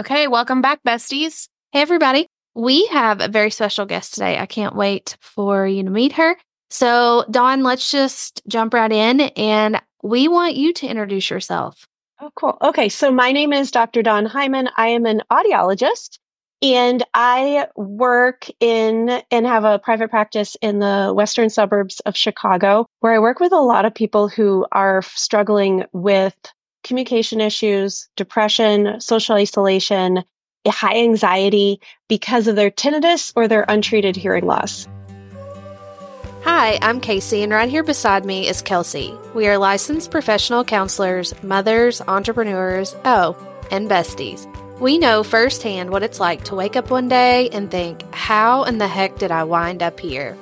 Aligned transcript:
Okay, 0.00 0.28
welcome 0.28 0.62
back, 0.62 0.82
besties. 0.82 1.48
Hey, 1.72 1.82
everybody. 1.82 2.26
We 2.54 2.86
have 2.86 3.20
a 3.20 3.28
very 3.28 3.50
special 3.50 3.84
guest 3.84 4.14
today. 4.14 4.38
I 4.38 4.46
can't 4.46 4.74
wait 4.74 5.18
for 5.20 5.66
you 5.66 5.82
to 5.82 5.90
meet 5.90 6.12
her. 6.12 6.38
So, 6.70 7.26
Dawn, 7.30 7.62
let's 7.62 7.90
just 7.90 8.40
jump 8.48 8.72
right 8.72 8.90
in 8.90 9.20
and 9.20 9.82
we 10.02 10.26
want 10.26 10.56
you 10.56 10.72
to 10.72 10.86
introduce 10.86 11.28
yourself. 11.28 11.84
Oh, 12.18 12.30
cool. 12.34 12.56
Okay, 12.62 12.88
so 12.88 13.12
my 13.12 13.32
name 13.32 13.52
is 13.52 13.72
Dr. 13.72 14.00
Dawn 14.00 14.24
Heiman. 14.24 14.70
I 14.74 14.88
am 14.88 15.04
an 15.04 15.20
audiologist 15.30 16.18
and 16.62 17.04
I 17.12 17.66
work 17.76 18.46
in 18.58 19.22
and 19.30 19.46
have 19.46 19.64
a 19.64 19.80
private 19.80 20.08
practice 20.08 20.56
in 20.62 20.78
the 20.78 21.12
western 21.14 21.50
suburbs 21.50 22.00
of 22.06 22.16
Chicago, 22.16 22.86
where 23.00 23.12
I 23.12 23.18
work 23.18 23.38
with 23.38 23.52
a 23.52 23.60
lot 23.60 23.84
of 23.84 23.94
people 23.94 24.28
who 24.28 24.64
are 24.72 25.02
struggling 25.02 25.84
with 25.92 26.34
communication 26.84 27.40
issues, 27.40 28.08
depression, 28.16 29.00
social 29.00 29.36
isolation, 29.36 30.24
high 30.68 30.98
anxiety 30.98 31.80
because 32.08 32.46
of 32.46 32.56
their 32.56 32.70
tinnitus 32.70 33.32
or 33.34 33.48
their 33.48 33.64
untreated 33.68 34.16
hearing 34.16 34.46
loss. 34.46 34.86
Hi, 36.44 36.78
I'm 36.82 37.00
Casey, 37.00 37.42
and 37.42 37.52
right 37.52 37.68
here 37.68 37.82
beside 37.82 38.24
me 38.24 38.48
is 38.48 38.62
Kelsey. 38.62 39.14
We 39.34 39.46
are 39.46 39.58
licensed 39.58 40.10
professional 40.10 40.64
counselors, 40.64 41.34
mothers, 41.42 42.00
entrepreneurs, 42.00 42.96
oh, 43.04 43.36
and 43.70 43.90
besties. 43.90 44.46
We 44.80 44.96
know 44.96 45.22
firsthand 45.22 45.90
what 45.90 46.02
it's 46.02 46.18
like 46.18 46.44
to 46.44 46.54
wake 46.54 46.76
up 46.76 46.90
one 46.90 47.08
day 47.08 47.50
and 47.50 47.70
think, 47.70 48.02
how 48.14 48.64
in 48.64 48.78
the 48.78 48.88
heck 48.88 49.18
did 49.18 49.30
I 49.30 49.44
wind 49.44 49.82
up 49.82 50.00
here? 50.00 50.36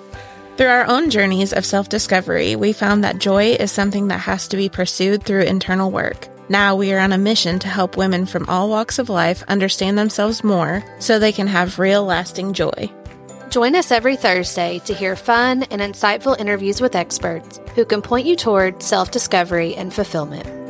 Through 0.59 0.67
our 0.67 0.89
own 0.89 1.09
journeys 1.09 1.53
of 1.53 1.65
self 1.65 1.89
discovery, 1.89 2.57
we 2.57 2.73
found 2.73 3.05
that 3.05 3.21
joy 3.21 3.53
is 3.53 3.71
something 3.71 4.09
that 4.09 4.19
has 4.19 4.49
to 4.49 4.57
be 4.57 4.69
pursued 4.69 5.23
through 5.23 5.43
internal 5.43 5.93
work. 5.93 6.27
Now 6.49 6.75
we 6.75 6.93
are 6.93 6.99
on 6.99 7.13
a 7.13 7.17
mission 7.17 7.61
to 7.61 7.69
help 7.69 7.97
women 7.97 8.27
from 8.27 8.45
all 8.49 8.69
walks 8.69 8.99
of 8.99 9.09
life 9.09 9.45
understand 9.47 9.97
themselves 9.97 10.43
more 10.43 10.83
so 10.99 11.21
they 11.21 11.31
can 11.31 11.47
have 11.47 11.79
real 11.79 12.03
lasting 12.03 12.55
joy. 12.55 12.91
Join 13.51 13.77
us 13.77 13.93
every 13.93 14.17
Thursday 14.17 14.81
to 14.81 14.93
hear 14.93 15.15
fun 15.15 15.63
and 15.71 15.81
insightful 15.81 16.37
interviews 16.41 16.81
with 16.81 16.97
experts 16.97 17.61
who 17.77 17.85
can 17.85 18.03
point 18.03 18.27
you 18.27 18.35
toward 18.35 18.83
self 18.83 19.13
discovery 19.13 19.77
and 19.77 19.95
fulfillment. 19.95 20.68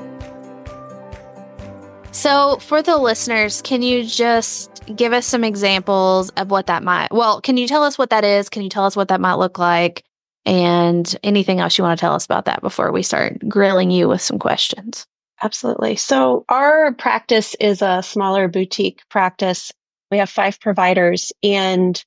So, 2.18 2.56
for 2.56 2.82
the 2.82 2.96
listeners, 2.98 3.62
can 3.62 3.80
you 3.80 4.02
just 4.04 4.82
give 4.96 5.12
us 5.12 5.24
some 5.24 5.44
examples 5.44 6.30
of 6.30 6.50
what 6.50 6.66
that 6.66 6.82
might? 6.82 7.12
Well, 7.12 7.40
can 7.40 7.56
you 7.56 7.68
tell 7.68 7.84
us 7.84 7.96
what 7.96 8.10
that 8.10 8.24
is? 8.24 8.48
Can 8.48 8.62
you 8.62 8.68
tell 8.68 8.84
us 8.84 8.96
what 8.96 9.06
that 9.06 9.20
might 9.20 9.34
look 9.34 9.56
like? 9.56 10.02
And 10.44 11.16
anything 11.22 11.60
else 11.60 11.78
you 11.78 11.84
want 11.84 11.96
to 11.96 12.00
tell 12.00 12.14
us 12.14 12.24
about 12.24 12.46
that 12.46 12.60
before 12.60 12.90
we 12.90 13.04
start 13.04 13.38
grilling 13.48 13.92
you 13.92 14.08
with 14.08 14.20
some 14.20 14.40
questions? 14.40 15.06
Absolutely. 15.44 15.94
So, 15.94 16.44
our 16.48 16.92
practice 16.92 17.54
is 17.60 17.82
a 17.82 18.02
smaller 18.02 18.48
boutique 18.48 19.00
practice. 19.08 19.70
We 20.10 20.18
have 20.18 20.28
five 20.28 20.58
providers 20.58 21.30
and 21.44 22.04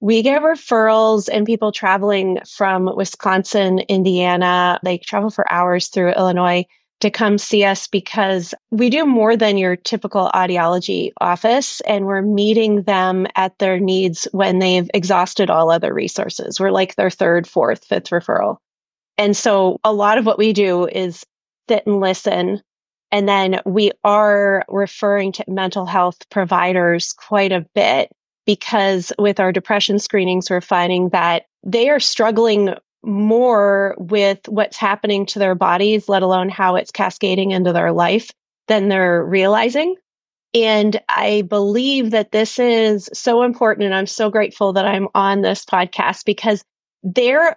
we 0.00 0.22
get 0.22 0.40
referrals 0.40 1.28
and 1.30 1.44
people 1.44 1.70
traveling 1.70 2.38
from 2.48 2.90
Wisconsin, 2.96 3.80
Indiana. 3.80 4.80
They 4.82 4.96
travel 4.96 5.28
for 5.28 5.52
hours 5.52 5.88
through 5.88 6.12
Illinois 6.12 6.64
to 7.00 7.10
come 7.10 7.38
see 7.38 7.64
us 7.64 7.86
because 7.86 8.54
we 8.70 8.90
do 8.90 9.06
more 9.06 9.36
than 9.36 9.56
your 9.56 9.74
typical 9.74 10.30
audiology 10.34 11.12
office 11.20 11.80
and 11.82 12.04
we're 12.04 12.22
meeting 12.22 12.82
them 12.82 13.26
at 13.34 13.58
their 13.58 13.80
needs 13.80 14.28
when 14.32 14.58
they've 14.58 14.90
exhausted 14.92 15.50
all 15.50 15.70
other 15.70 15.92
resources. 15.92 16.60
We're 16.60 16.70
like 16.70 16.94
their 16.94 17.10
third, 17.10 17.46
fourth, 17.46 17.84
fifth 17.84 18.10
referral. 18.10 18.58
And 19.16 19.36
so 19.36 19.78
a 19.82 19.92
lot 19.92 20.18
of 20.18 20.26
what 20.26 20.38
we 20.38 20.52
do 20.52 20.86
is 20.86 21.24
sit 21.68 21.86
and 21.86 22.00
listen. 22.00 22.62
And 23.10 23.28
then 23.28 23.60
we 23.64 23.92
are 24.04 24.64
referring 24.68 25.32
to 25.32 25.44
mental 25.48 25.86
health 25.86 26.28
providers 26.30 27.12
quite 27.14 27.52
a 27.52 27.66
bit 27.74 28.10
because 28.46 29.12
with 29.18 29.40
our 29.40 29.52
depression 29.52 29.98
screenings, 29.98 30.50
we're 30.50 30.60
finding 30.60 31.10
that 31.10 31.44
they 31.64 31.88
are 31.90 32.00
struggling 32.00 32.74
more 33.02 33.94
with 33.98 34.40
what's 34.48 34.76
happening 34.76 35.26
to 35.26 35.38
their 35.38 35.54
bodies, 35.54 36.08
let 36.08 36.22
alone 36.22 36.48
how 36.48 36.76
it's 36.76 36.90
cascading 36.90 37.50
into 37.50 37.72
their 37.72 37.92
life 37.92 38.30
than 38.68 38.88
they're 38.88 39.24
realizing. 39.24 39.96
And 40.52 41.00
I 41.08 41.42
believe 41.42 42.10
that 42.10 42.32
this 42.32 42.58
is 42.58 43.08
so 43.12 43.42
important. 43.42 43.86
And 43.86 43.94
I'm 43.94 44.06
so 44.06 44.30
grateful 44.30 44.72
that 44.72 44.84
I'm 44.84 45.08
on 45.14 45.42
this 45.42 45.64
podcast 45.64 46.24
because 46.24 46.64
there 47.02 47.56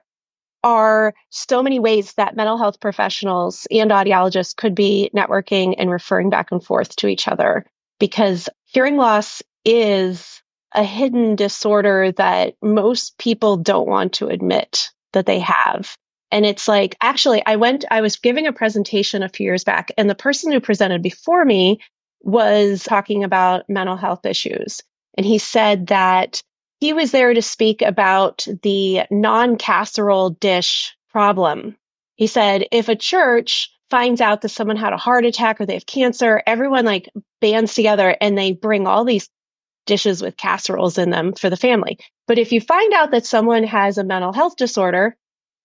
are 0.63 1.13
so 1.29 1.61
many 1.61 1.79
ways 1.79 2.13
that 2.13 2.35
mental 2.35 2.57
health 2.57 2.79
professionals 2.79 3.67
and 3.69 3.91
audiologists 3.91 4.55
could 4.55 4.73
be 4.73 5.09
networking 5.15 5.75
and 5.77 5.89
referring 5.89 6.29
back 6.29 6.51
and 6.51 6.63
forth 6.63 6.95
to 6.95 7.07
each 7.07 7.27
other 7.27 7.65
because 7.99 8.47
hearing 8.65 8.95
loss 8.95 9.41
is 9.65 10.41
a 10.73 10.83
hidden 10.83 11.35
disorder 11.35 12.11
that 12.13 12.55
most 12.61 13.17
people 13.17 13.57
don't 13.57 13.87
want 13.87 14.13
to 14.13 14.27
admit 14.27 14.89
that 15.13 15.25
they 15.25 15.39
have. 15.39 15.95
And 16.31 16.45
it's 16.45 16.67
like, 16.67 16.95
actually, 17.01 17.43
I 17.45 17.55
went, 17.55 17.85
I 17.91 18.01
was 18.01 18.15
giving 18.15 18.47
a 18.47 18.53
presentation 18.53 19.23
a 19.23 19.29
few 19.29 19.45
years 19.45 19.63
back, 19.63 19.91
and 19.97 20.09
the 20.09 20.15
person 20.15 20.51
who 20.51 20.59
presented 20.59 21.01
before 21.01 21.45
me 21.45 21.79
was 22.21 22.83
talking 22.83 23.23
about 23.23 23.69
mental 23.69 23.97
health 23.97 24.25
issues. 24.25 24.81
And 25.15 25.25
he 25.25 25.37
said 25.37 25.87
that 25.87 26.41
he 26.79 26.91
was 26.93 27.11
there 27.11 27.33
to 27.33 27.41
speak 27.41 27.81
about 27.81 28.47
the 28.63 29.03
non 29.11 29.57
casserole 29.57 30.31
dish 30.31 30.95
problem. 31.11 31.77
He 32.15 32.27
said, 32.27 32.67
if 32.71 32.89
a 32.89 32.95
church 32.95 33.69
finds 33.89 34.21
out 34.21 34.41
that 34.41 34.49
someone 34.49 34.77
had 34.77 34.93
a 34.93 34.97
heart 34.97 35.25
attack 35.25 35.61
or 35.61 35.65
they 35.65 35.75
have 35.75 35.85
cancer, 35.85 36.41
everyone 36.47 36.85
like 36.85 37.09
bands 37.41 37.75
together 37.75 38.17
and 38.19 38.37
they 38.37 38.53
bring 38.53 38.87
all 38.87 39.05
these 39.05 39.29
dishes 39.85 40.21
with 40.21 40.37
casseroles 40.37 40.97
in 40.97 41.09
them 41.09 41.33
for 41.33 41.49
the 41.49 41.57
family. 41.57 41.97
But 42.27 42.37
if 42.37 42.51
you 42.51 42.61
find 42.61 42.93
out 42.93 43.11
that 43.11 43.25
someone 43.25 43.63
has 43.63 43.97
a 43.97 44.03
mental 44.03 44.33
health 44.33 44.55
disorder, 44.55 45.15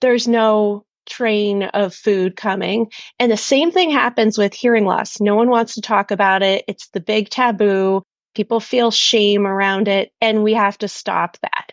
there's 0.01 0.29
no 0.29 0.85
train 1.09 1.65
of 1.65 1.95
food 1.95 2.37
coming. 2.37 2.91
And 3.19 3.33
the 3.33 3.37
same 3.37 3.71
thing 3.71 3.91
happens 3.91 4.39
with 4.39 4.55
hearing 4.55 4.85
loss. 4.85 5.21
No 5.21 5.35
one 5.35 5.49
wants 5.49 5.75
to 5.75 5.81
talk 5.81 6.11
about 6.11 6.43
it. 6.43 6.65
It's 6.69 6.89
the 6.89 7.01
big 7.01 7.31
taboo. 7.31 8.03
People 8.35 8.61
feel 8.61 8.91
shame 8.91 9.47
around 9.47 9.89
it, 9.89 10.13
and 10.21 10.45
we 10.45 10.55
have 10.55 10.79
to 10.79 10.89
stop 10.89 11.39
that. 11.43 11.73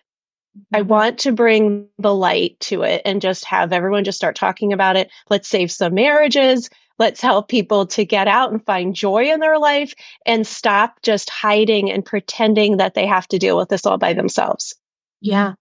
I 0.73 0.79
mm-hmm. 0.79 0.87
want 0.87 1.19
to 1.19 1.31
bring 1.31 1.87
the 1.99 2.13
light 2.13 2.59
to 2.61 2.83
it 2.83 3.01
and 3.05 3.21
just 3.21 3.45
have 3.45 3.73
everyone 3.73 4.05
just 4.05 4.17
start 4.17 4.35
talking 4.35 4.73
about 4.73 4.95
it. 4.95 5.11
Let's 5.29 5.49
save 5.49 5.71
some 5.71 5.93
marriages. 5.93 6.69
Let's 6.97 7.21
help 7.21 7.49
people 7.49 7.85
to 7.87 8.05
get 8.05 8.27
out 8.27 8.51
and 8.51 8.65
find 8.65 8.95
joy 8.95 9.25
in 9.31 9.39
their 9.39 9.59
life 9.59 9.93
and 10.25 10.47
stop 10.47 11.01
just 11.03 11.29
hiding 11.29 11.91
and 11.91 12.05
pretending 12.05 12.77
that 12.77 12.93
they 12.93 13.05
have 13.05 13.27
to 13.29 13.37
deal 13.37 13.57
with 13.57 13.69
this 13.69 13.85
all 13.85 13.97
by 13.97 14.13
themselves. 14.13 14.73
Yeah. 15.21 15.53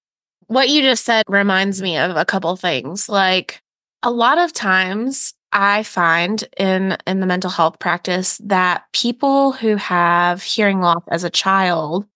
What 0.47 0.69
you 0.69 0.83
just 0.83 1.05
said 1.05 1.25
reminds 1.29 1.83
me 1.83 1.99
of 1.99 2.17
a 2.17 2.25
couple 2.25 2.55
things. 2.57 3.09
Like 3.09 3.63
a 4.03 4.11
lot 4.11 4.39
of 4.39 4.53
times 4.53 5.35
I 5.53 5.85
find 5.85 6.45
in 6.59 6.97
in 7.07 7.21
the 7.21 7.27
mental 7.27 7.51
health 7.51 7.79
practice 7.79 8.39
that 8.45 8.85
people 8.93 9.53
who 9.53 9.77
have 9.77 10.43
hearing 10.43 10.81
loss 10.81 11.03
as 11.09 11.25
a 11.25 11.31
child 11.31 12.07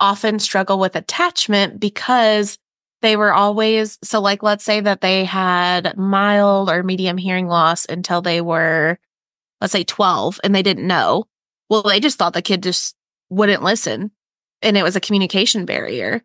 often 0.00 0.38
struggle 0.38 0.78
with 0.78 0.96
attachment 0.96 1.80
because 1.80 2.58
they 3.06 3.16
were 3.16 3.32
always 3.32 3.98
so 4.02 4.20
like 4.20 4.42
let's 4.42 4.64
say 4.64 4.80
that 4.80 5.00
they 5.00 5.24
had 5.24 5.96
mild 5.96 6.68
or 6.68 6.82
medium 6.82 7.16
hearing 7.16 7.46
loss 7.46 7.86
until 7.86 8.20
they 8.20 8.40
were 8.40 8.98
let's 9.60 9.72
say 9.72 9.84
12 9.84 10.40
and 10.42 10.52
they 10.52 10.62
didn't 10.62 10.86
know 10.86 11.24
well 11.70 11.82
they 11.82 12.00
just 12.00 12.18
thought 12.18 12.32
the 12.32 12.42
kid 12.42 12.64
just 12.64 12.96
wouldn't 13.30 13.62
listen 13.62 14.10
and 14.60 14.76
it 14.76 14.82
was 14.82 14.96
a 14.96 15.00
communication 15.00 15.66
barrier. 15.66 16.20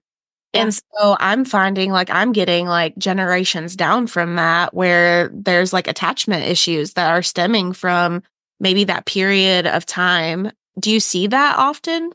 Yeah. 0.53 0.63
and 0.63 0.73
so 0.73 1.15
i'm 1.19 1.45
finding 1.45 1.91
like 1.91 2.09
i'm 2.09 2.31
getting 2.31 2.65
like 2.65 2.97
generations 2.97 3.75
down 3.75 4.07
from 4.07 4.37
that 4.37 4.73
where 4.73 5.29
there's 5.33 5.71
like 5.73 5.87
attachment 5.87 6.45
issues 6.47 6.93
that 6.93 7.11
are 7.11 7.21
stemming 7.21 7.73
from 7.73 8.23
maybe 8.59 8.85
that 8.85 9.05
period 9.05 9.67
of 9.67 9.85
time. 9.85 10.51
Do 10.79 10.91
you 10.91 10.99
see 10.99 11.27
that 11.27 11.57
often? 11.57 12.11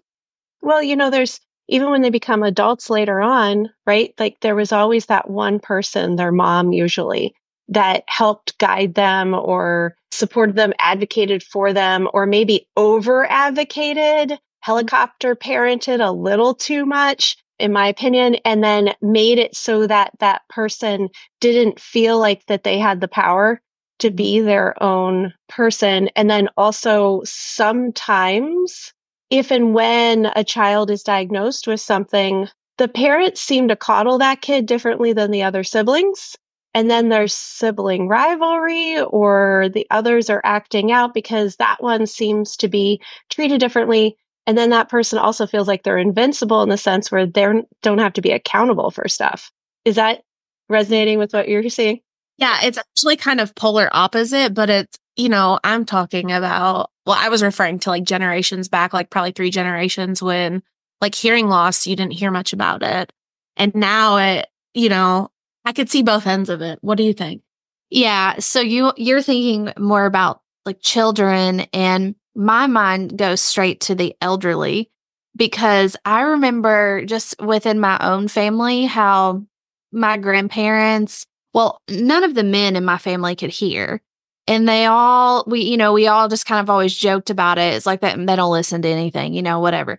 Well 0.61 0.83
you 0.83 0.97
know 0.97 1.11
there's 1.11 1.41
even 1.69 1.91
when 1.91 2.03
they 2.03 2.11
become 2.11 2.43
adults 2.43 2.91
later 2.91 3.21
on, 3.21 3.71
right? 3.87 4.15
Like 4.19 4.39
there 4.41 4.55
was 4.55 4.73
always 4.73 5.07
that 5.07 5.29
one 5.31 5.59
person, 5.59 6.17
their 6.17 6.33
mom 6.33 6.73
usually, 6.73 7.35
that 7.69 8.05
helped 8.07 8.59
guide 8.59 8.95
them 8.95 9.35
or 9.35 9.97
supported 10.11 10.57
them, 10.57 10.73
advocated 10.79 11.43
for 11.43 11.73
them, 11.73 12.09
or 12.13 12.27
maybe 12.27 12.69
over 12.77 13.29
advocated, 13.29 14.39
helicopter 14.61 15.35
parented 15.35 16.05
a 16.05 16.13
little 16.13 16.55
too 16.55 16.87
much, 16.87 17.37
in 17.59 17.73
my 17.73 17.89
opinion, 17.89 18.37
and 18.45 18.63
then 18.63 18.95
made 19.03 19.39
it 19.39 19.57
so 19.57 19.87
that 19.87 20.13
that 20.21 20.43
person 20.49 21.09
didn't 21.41 21.81
feel 21.81 22.19
like 22.19 22.45
that 22.47 22.65
they 22.65 22.79
had 22.79 23.01
the 23.01 23.09
power 23.09 23.61
to 23.99 24.11
be 24.11 24.41
their 24.41 24.81
own 24.83 25.33
person. 25.49 26.09
And 26.15 26.29
then 26.29 26.49
also 26.57 27.23
sometimes 27.25 28.93
if 29.31 29.51
and 29.51 29.75
when 29.75 30.27
a 30.37 30.45
child 30.45 30.91
is 30.91 31.03
diagnosed 31.03 31.67
with 31.67 31.81
something, 31.81 32.49
the 32.79 32.89
parents 32.89 33.41
seem 33.41 33.69
to 33.69 33.77
coddle 33.77 34.19
that 34.19 34.41
kid 34.41 34.67
differently 34.67 35.13
than 35.13 35.31
the 35.31 35.43
other 35.43 35.65
siblings. 35.65 36.37
And 36.75 36.91
then 36.91 37.09
there's 37.09 37.33
sibling 37.33 38.07
rivalry, 38.07 39.01
or 39.01 39.71
the 39.73 39.87
others 39.91 40.29
are 40.29 40.43
acting 40.45 40.93
out 40.93 41.15
because 41.15 41.57
that 41.57 41.83
one 41.83 42.07
seems 42.07 42.59
to 42.59 42.69
be 42.69 43.01
treated 43.31 43.61
differently. 43.61 44.19
And 44.47 44.59
then 44.59 44.71
that 44.71 44.91
person 44.91 45.19
also 45.19 45.47
feels 45.47 45.67
like 45.67 45.83
they're 45.83 45.97
invincible 45.97 46.63
in 46.63 46.69
the 46.69 46.77
sense 46.77 47.11
where 47.11 47.27
they 47.27 47.47
don't 47.83 47.99
have 47.99 48.13
to 48.13 48.21
be 48.21 48.31
accountable 48.31 48.91
for 48.91 49.09
stuff. 49.09 49.51
Is 49.87 49.97
that 49.97 50.23
resonating 50.69 51.19
with 51.19 51.33
what 51.33 51.49
you're 51.49 51.69
seeing? 51.71 52.01
Yeah, 52.37 52.59
it's 52.63 52.77
actually 52.77 53.17
kind 53.17 53.41
of 53.41 53.55
polar 53.55 53.89
opposite, 53.91 54.53
but 54.53 54.69
it's, 54.69 54.99
you 55.17 55.29
know, 55.29 55.59
I'm 55.65 55.85
talking 55.85 56.31
about, 56.31 56.91
well, 57.07 57.17
I 57.19 57.29
was 57.29 57.43
referring 57.43 57.79
to 57.81 57.91
like 57.91 58.05
generations 58.05 58.69
back, 58.69 58.93
like 58.93 59.11
probably 59.11 59.33
three 59.33 59.51
generations 59.51 60.23
when 60.23 60.63
like 61.01 61.15
hearing 61.15 61.49
loss, 61.49 61.87
you 61.87 61.97
didn't 61.97 62.13
hear 62.13 62.31
much 62.31 62.53
about 62.53 62.83
it. 62.83 63.13
And 63.57 63.75
now 63.75 64.19
it, 64.19 64.47
you 64.75 64.89
know, 64.89 65.31
I 65.65 65.73
could 65.73 65.91
see 65.91 66.03
both 66.03 66.27
ends 66.27 66.49
of 66.49 66.61
it. 66.63 66.79
What 66.83 66.99
do 66.99 67.05
you 67.05 67.13
think? 67.13 67.43
Yeah. 67.91 68.39
So 68.39 68.61
you, 68.61 68.93
you're 68.97 69.23
thinking 69.23 69.73
more 69.79 70.05
about 70.05 70.43
like 70.65 70.81
children 70.81 71.61
and 71.73 72.15
my 72.35 72.67
mind 72.67 73.17
goes 73.17 73.41
straight 73.41 73.81
to 73.83 73.95
the 73.95 74.15
elderly 74.21 74.91
because 75.35 75.97
I 76.05 76.23
remember 76.23 77.05
just 77.07 77.41
within 77.41 77.81
my 77.81 77.99
own 78.01 78.29
family 78.29 78.85
how 78.85 79.45
my 79.93 80.19
grandparents, 80.19 81.27
well, 81.55 81.81
none 81.89 82.25
of 82.25 82.35
the 82.35 82.45
men 82.45 82.77
in 82.77 82.85
my 82.85 82.99
family 82.99 83.37
could 83.37 83.51
hear. 83.51 84.03
And 84.49 84.69
they 84.69 84.87
all, 84.87 85.45
we, 85.47 85.63
you 85.63 85.77
know, 85.77 85.93
we 85.93 86.07
all 86.07 86.29
just 86.29 86.47
kind 86.47 86.61
of 86.61 86.71
always 86.71 86.95
joked 86.95 87.31
about 87.31 87.59
it. 87.59 87.75
It's 87.75 87.87
like 87.87 88.01
that 88.01 88.17
they 88.17 88.37
don't 88.37 88.53
listen 88.53 88.83
to 88.83 88.89
anything, 88.89 89.35
you 89.35 89.43
know, 89.43 89.61
whatever. 89.61 89.99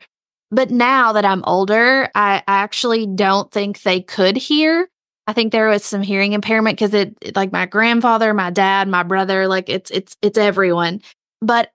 But 0.51 0.71
now 0.71 1.13
that 1.13 1.25
I'm 1.25 1.43
older, 1.45 2.09
I 2.15 2.43
actually 2.47 3.05
don't 3.05 3.51
think 3.51 3.81
they 3.81 4.01
could 4.01 4.37
hear. 4.37 4.87
I 5.27 5.33
think 5.33 5.51
there 5.51 5.67
was 5.67 5.83
some 5.83 6.01
hearing 6.01 6.31
impairment 6.31 6.77
because 6.77 6.93
it, 6.93 7.35
like 7.35 7.51
my 7.51 7.65
grandfather, 7.65 8.33
my 8.33 8.49
dad, 8.49 8.87
my 8.87 9.03
brother, 9.03 9.47
like 9.47 9.67
it's, 9.67 9.91
it's, 9.91 10.15
it's 10.21 10.37
everyone. 10.37 11.01
But 11.41 11.71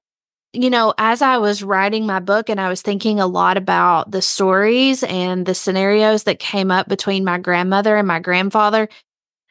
you 0.54 0.68
know, 0.68 0.92
as 0.98 1.22
I 1.22 1.38
was 1.38 1.62
writing 1.62 2.06
my 2.06 2.20
book 2.20 2.50
and 2.50 2.60
I 2.60 2.68
was 2.68 2.82
thinking 2.82 3.20
a 3.20 3.26
lot 3.26 3.56
about 3.56 4.10
the 4.10 4.20
stories 4.20 5.02
and 5.02 5.46
the 5.46 5.54
scenarios 5.54 6.24
that 6.24 6.38
came 6.38 6.70
up 6.70 6.88
between 6.88 7.24
my 7.24 7.38
grandmother 7.38 7.96
and 7.96 8.06
my 8.06 8.20
grandfather, 8.20 8.88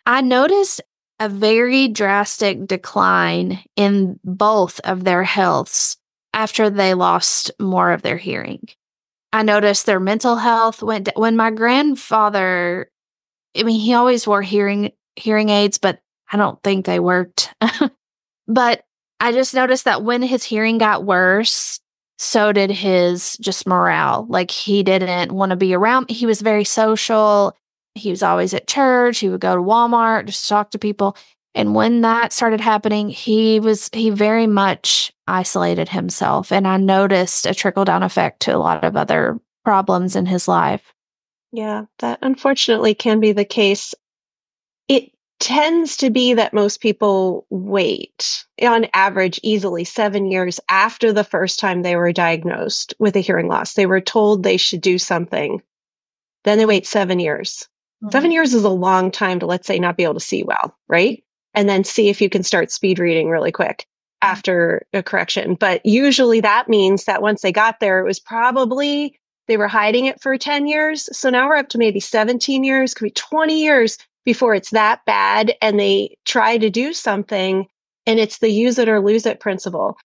I 0.06 0.22
noticed 0.22 0.82
a 1.22 1.30
very 1.30 1.88
drastic 1.88 2.66
decline 2.66 3.60
in 3.76 4.20
both 4.24 4.80
of 4.80 5.04
their 5.04 5.24
healths 5.24 5.96
after 6.34 6.68
they 6.68 6.96
lost 6.96 7.52
more 7.60 7.92
of 7.92 8.02
their 8.02 8.18
hearing. 8.18 8.68
I 9.32 9.44
noticed 9.44 9.86
their 9.86 10.00
mental 10.00 10.36
health 10.36 10.82
went 10.82 11.10
when 11.16 11.38
my 11.38 11.52
grandfather 11.52 12.90
I 13.56 13.62
mean 13.62 13.80
he 13.80 13.94
always 13.94 14.26
wore 14.26 14.42
hearing 14.42 14.94
hearing 15.16 15.50
aids 15.50 15.78
but 15.78 16.00
I 16.32 16.38
don't 16.38 16.62
think 16.64 16.88
they 16.88 17.00
worked. 17.00 17.54
but 18.48 18.84
I 19.20 19.32
just 19.32 19.54
noticed 19.54 19.86
that 19.86 20.04
when 20.04 20.24
his 20.24 20.44
hearing 20.44 20.80
got 20.80 21.06
worse, 21.06 21.80
so 22.18 22.52
did 22.52 22.72
his 22.72 23.38
just 23.40 23.68
morale. 23.68 24.26
Like 24.28 24.50
he 24.50 24.82
didn't 24.82 25.32
want 25.32 25.52
to 25.52 25.56
be 25.56 25.76
around. 25.76 26.10
He 26.10 26.26
was 26.26 26.42
very 26.42 26.64
social. 26.64 27.56
He 27.96 28.10
was 28.10 28.24
always 28.24 28.54
at 28.54 28.68
church. 28.68 29.20
He 29.20 29.30
would 29.30 29.42
go 29.42 29.56
to 29.56 29.62
Walmart 29.62 30.26
just 30.26 30.48
talk 30.48 30.72
to 30.72 30.80
people. 30.80 31.16
And 31.54 31.76
when 31.76 32.02
that 32.02 32.32
started 32.32 32.62
happening, 32.62 33.10
he 33.10 33.60
was, 33.60 33.90
he 33.92 34.10
very 34.10 34.48
much 34.48 35.12
isolated 35.28 35.90
himself. 35.90 36.52
And 36.52 36.66
I 36.68 36.78
noticed 36.78 37.46
a 37.46 37.54
trickle 37.54 37.84
down 37.84 38.04
effect 38.04 38.42
to 38.42 38.56
a 38.56 38.58
lot 38.58 38.84
of 38.86 38.96
other 38.96 39.40
problems 39.66 40.16
in 40.16 40.26
his 40.26 40.48
life. 40.48 40.94
Yeah, 41.52 41.86
that 42.00 42.20
unfortunately 42.22 42.94
can 42.94 43.20
be 43.20 43.34
the 43.34 43.46
case. 43.46 43.94
It 44.88 45.12
tends 45.42 45.98
to 45.98 46.10
be 46.10 46.36
that 46.36 46.54
most 46.54 46.80
people 46.80 47.46
wait 47.50 48.46
on 48.62 48.88
average 48.94 49.40
easily 49.44 49.84
seven 49.84 50.32
years 50.32 50.60
after 50.70 51.12
the 51.12 51.24
first 51.24 51.60
time 51.60 51.82
they 51.82 51.98
were 51.98 52.14
diagnosed 52.14 52.94
with 53.00 53.16
a 53.18 53.22
hearing 53.22 53.50
loss. 53.50 53.74
They 53.74 53.88
were 53.88 54.02
told 54.02 54.44
they 54.44 54.58
should 54.58 54.82
do 54.82 54.98
something. 54.98 55.62
Then 56.46 56.58
they 56.58 56.66
wait 56.66 56.88
seven 56.88 57.20
years. 57.20 57.68
Mm-hmm. 58.04 58.12
Seven 58.12 58.32
years 58.32 58.54
is 58.54 58.64
a 58.64 58.70
long 58.70 59.12
time 59.12 59.40
to, 59.40 59.46
let's 59.46 59.68
say, 59.68 59.80
not 59.80 59.98
be 59.98 60.04
able 60.04 60.16
to 60.16 60.20
see 60.20 60.44
well, 60.44 60.76
right? 60.88 61.24
And 61.54 61.68
then 61.68 61.84
see 61.84 62.10
if 62.10 62.22
you 62.22 62.30
can 62.30 62.44
start 62.44 62.72
speed 62.72 63.00
reading 63.00 63.30
really 63.30 63.52
quick 63.52 63.86
after 64.22 64.86
a 64.94 65.04
correction. 65.04 65.56
But 65.56 65.86
usually 65.86 66.42
that 66.42 66.70
means 66.70 67.06
that 67.06 67.22
once 67.22 67.42
they 67.42 67.52
got 67.52 67.80
there, 67.80 68.00
it 68.00 68.06
was 68.06 68.20
probably 68.20 69.20
they 69.48 69.58
were 69.58 69.68
hiding 69.68 70.06
it 70.06 70.22
for 70.22 70.38
10 70.38 70.68
years. 70.68 71.10
So 71.18 71.30
now 71.30 71.48
we're 71.48 71.58
up 71.58 71.70
to 71.70 71.78
maybe 71.78 72.00
17 72.00 72.64
years, 72.64 72.94
could 72.94 73.06
be 73.06 73.12
20 73.12 73.62
years 73.62 73.98
before 74.24 74.56
it's 74.56 74.70
that 74.70 75.04
bad 75.06 75.54
and 75.62 75.80
they 75.80 76.16
try 76.26 76.58
to 76.58 76.70
do 76.70 76.94
something 76.94 77.68
and 78.06 78.20
it's 78.20 78.38
the 78.38 78.50
use 78.50 78.78
it 78.78 78.88
or 78.88 79.02
lose 79.02 79.26
it 79.26 79.40
principle. 79.40 79.98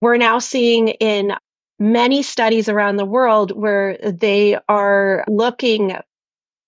We're 0.00 0.16
now 0.16 0.38
seeing 0.38 0.88
in 0.88 1.34
many 1.78 2.22
studies 2.22 2.68
around 2.68 2.96
the 2.96 3.04
world 3.04 3.52
where 3.52 3.98
they 3.98 4.58
are 4.68 5.24
looking 5.28 5.96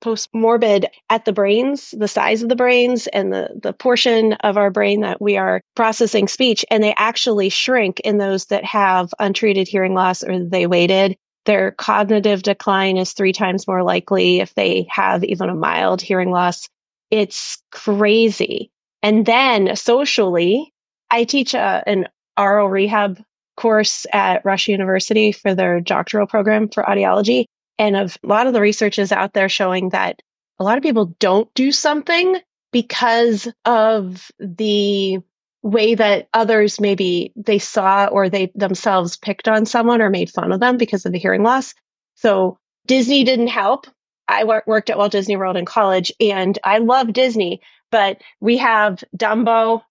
post 0.05 0.29
morbid 0.33 0.87
at 1.11 1.25
the 1.25 1.33
brains, 1.33 1.93
the 1.97 2.06
size 2.06 2.43
of 2.43 2.49
the 2.49 2.56
brains 2.56 3.06
and 3.06 3.33
the, 3.33 3.49
the 3.61 3.73
portion 3.73 4.35
of 4.35 4.56
our 4.56 4.71
brain 4.71 5.01
that 5.01 5.21
we 5.21 5.37
are 5.37 5.62
processing 5.75 6.29
speech. 6.29 6.65
And 6.71 6.85
they 6.85 6.95
actually 6.97 7.49
shrink 7.49 8.01
in 8.01 8.19
those 8.19 8.45
that 8.47 8.65
have 8.65 9.12
untreated 9.19 9.67
hearing 9.67 9.95
loss 9.95 10.23
or 10.23 10.45
they 10.45 10.67
waited. 10.67 11.17
Their 11.47 11.73
cognitive 11.73 12.43
decline 12.43 12.99
is 12.99 13.12
three 13.12 13.33
times 13.33 13.67
more 13.67 13.83
likely 13.83 14.41
if 14.41 14.55
they 14.55 14.87
have 14.91 15.25
even 15.25 15.49
a 15.49 15.55
mild 15.55 16.01
hearing 16.01 16.31
loss 16.31 16.69
it's 17.15 17.62
crazy. 17.71 18.71
And 19.03 19.25
then 19.25 19.77
socially, 19.77 20.73
I 21.11 21.25
teach 21.25 21.55
a, 21.55 21.83
an 21.87 22.09
aural 22.37 22.69
rehab 22.69 23.23
course 23.56 24.05
at 24.12 24.45
Rush 24.45 24.67
University 24.67 25.31
for 25.31 25.55
their 25.55 25.81
doctoral 25.81 26.27
program 26.27 26.69
for 26.69 26.83
audiology. 26.83 27.45
And 27.79 27.97
a 27.97 28.09
lot 28.23 28.47
of 28.47 28.53
the 28.53 28.61
research 28.61 28.99
is 28.99 29.12
out 29.12 29.32
there 29.32 29.49
showing 29.49 29.91
that 29.91 30.23
a 30.59 30.65
lot 30.65 30.76
of 30.76 30.82
people 30.82 31.15
don't 31.19 31.53
do 31.55 31.73
something 31.73 32.37
because 32.73 33.49
of 33.65 34.31
the 34.38 35.19
way 35.62 35.94
that 35.94 36.29
others 36.35 36.81
maybe 36.81 37.32
they 37.37 37.59
saw 37.59 38.06
or 38.06 38.29
they 38.29 38.53
themselves 38.55 39.17
picked 39.17 39.49
on 39.49 39.65
someone 39.65 40.03
or 40.03 40.11
made 40.11 40.31
fun 40.31 40.53
of 40.53 40.61
them 40.61 40.76
because 40.76 41.06
of 41.06 41.12
the 41.12 41.19
hearing 41.19 41.43
loss. 41.43 41.75
So 42.17 42.59
Disney 42.87 43.25
didn't 43.25 43.49
help. 43.49 43.87
I 44.29 44.44
worked 44.44 44.91
at 44.91 44.99
Walt 44.99 45.12
Disney 45.12 45.37
World 45.37 45.56
in 45.56 45.65
college 45.65 46.12
and 46.20 46.59
I 46.65 46.79
love 46.79 47.12
Disney, 47.12 47.61
but 47.91 48.20
we 48.41 48.59
have 48.59 49.03
Dumbo, 49.17 49.82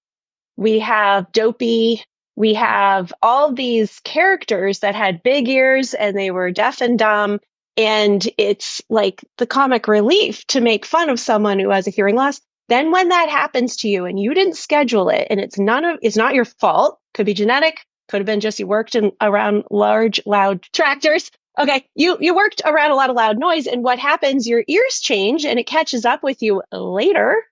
we 0.57 0.79
have 0.79 1.31
Dopey, 1.31 2.03
we 2.35 2.55
have 2.55 3.13
all 3.21 3.53
these 3.53 3.99
characters 3.99 4.79
that 4.79 4.95
had 4.95 5.23
big 5.23 5.47
ears 5.49 5.93
and 5.93 6.17
they 6.17 6.31
were 6.31 6.51
deaf 6.51 6.81
and 6.81 6.97
dumb. 6.97 7.39
And 7.75 8.27
it's 8.37 8.81
like 8.89 9.23
the 9.37 9.47
comic 9.47 9.87
relief 9.87 10.45
to 10.47 10.61
make 10.61 10.85
fun 10.85 11.09
of 11.09 11.19
someone 11.19 11.59
who 11.59 11.69
has 11.69 11.87
a 11.87 11.91
hearing 11.91 12.15
loss. 12.15 12.39
Then 12.69 12.91
when 12.91 13.09
that 13.09 13.29
happens 13.29 13.77
to 13.77 13.89
you 13.89 14.05
and 14.05 14.19
you 14.19 14.33
didn't 14.33 14.57
schedule 14.57 15.09
it 15.09 15.27
and 15.29 15.39
it's 15.39 15.59
none 15.59 15.83
of, 15.83 15.99
it's 16.01 16.17
not 16.17 16.33
your 16.33 16.45
fault, 16.45 16.99
could 17.13 17.25
be 17.25 17.33
genetic, 17.33 17.85
could 18.07 18.17
have 18.19 18.25
been 18.25 18.39
just 18.39 18.59
you 18.59 18.67
worked 18.67 18.95
in 18.95 19.11
around 19.21 19.63
large, 19.69 20.21
loud 20.25 20.63
tractors 20.73 21.29
Okay, 21.59 21.85
you 21.93 22.17
you 22.19 22.35
worked 22.35 22.63
around 22.65 22.91
a 22.91 22.95
lot 22.95 23.11
of 23.11 23.15
loud 23.15 23.37
noise, 23.37 23.67
and 23.67 23.83
what 23.83 23.99
happens? 23.99 24.47
Your 24.47 24.63
ears 24.67 24.99
change, 24.99 25.45
and 25.45 25.59
it 25.59 25.67
catches 25.67 26.03
up 26.03 26.23
with 26.23 26.41
you 26.41 26.63
later, 26.71 27.43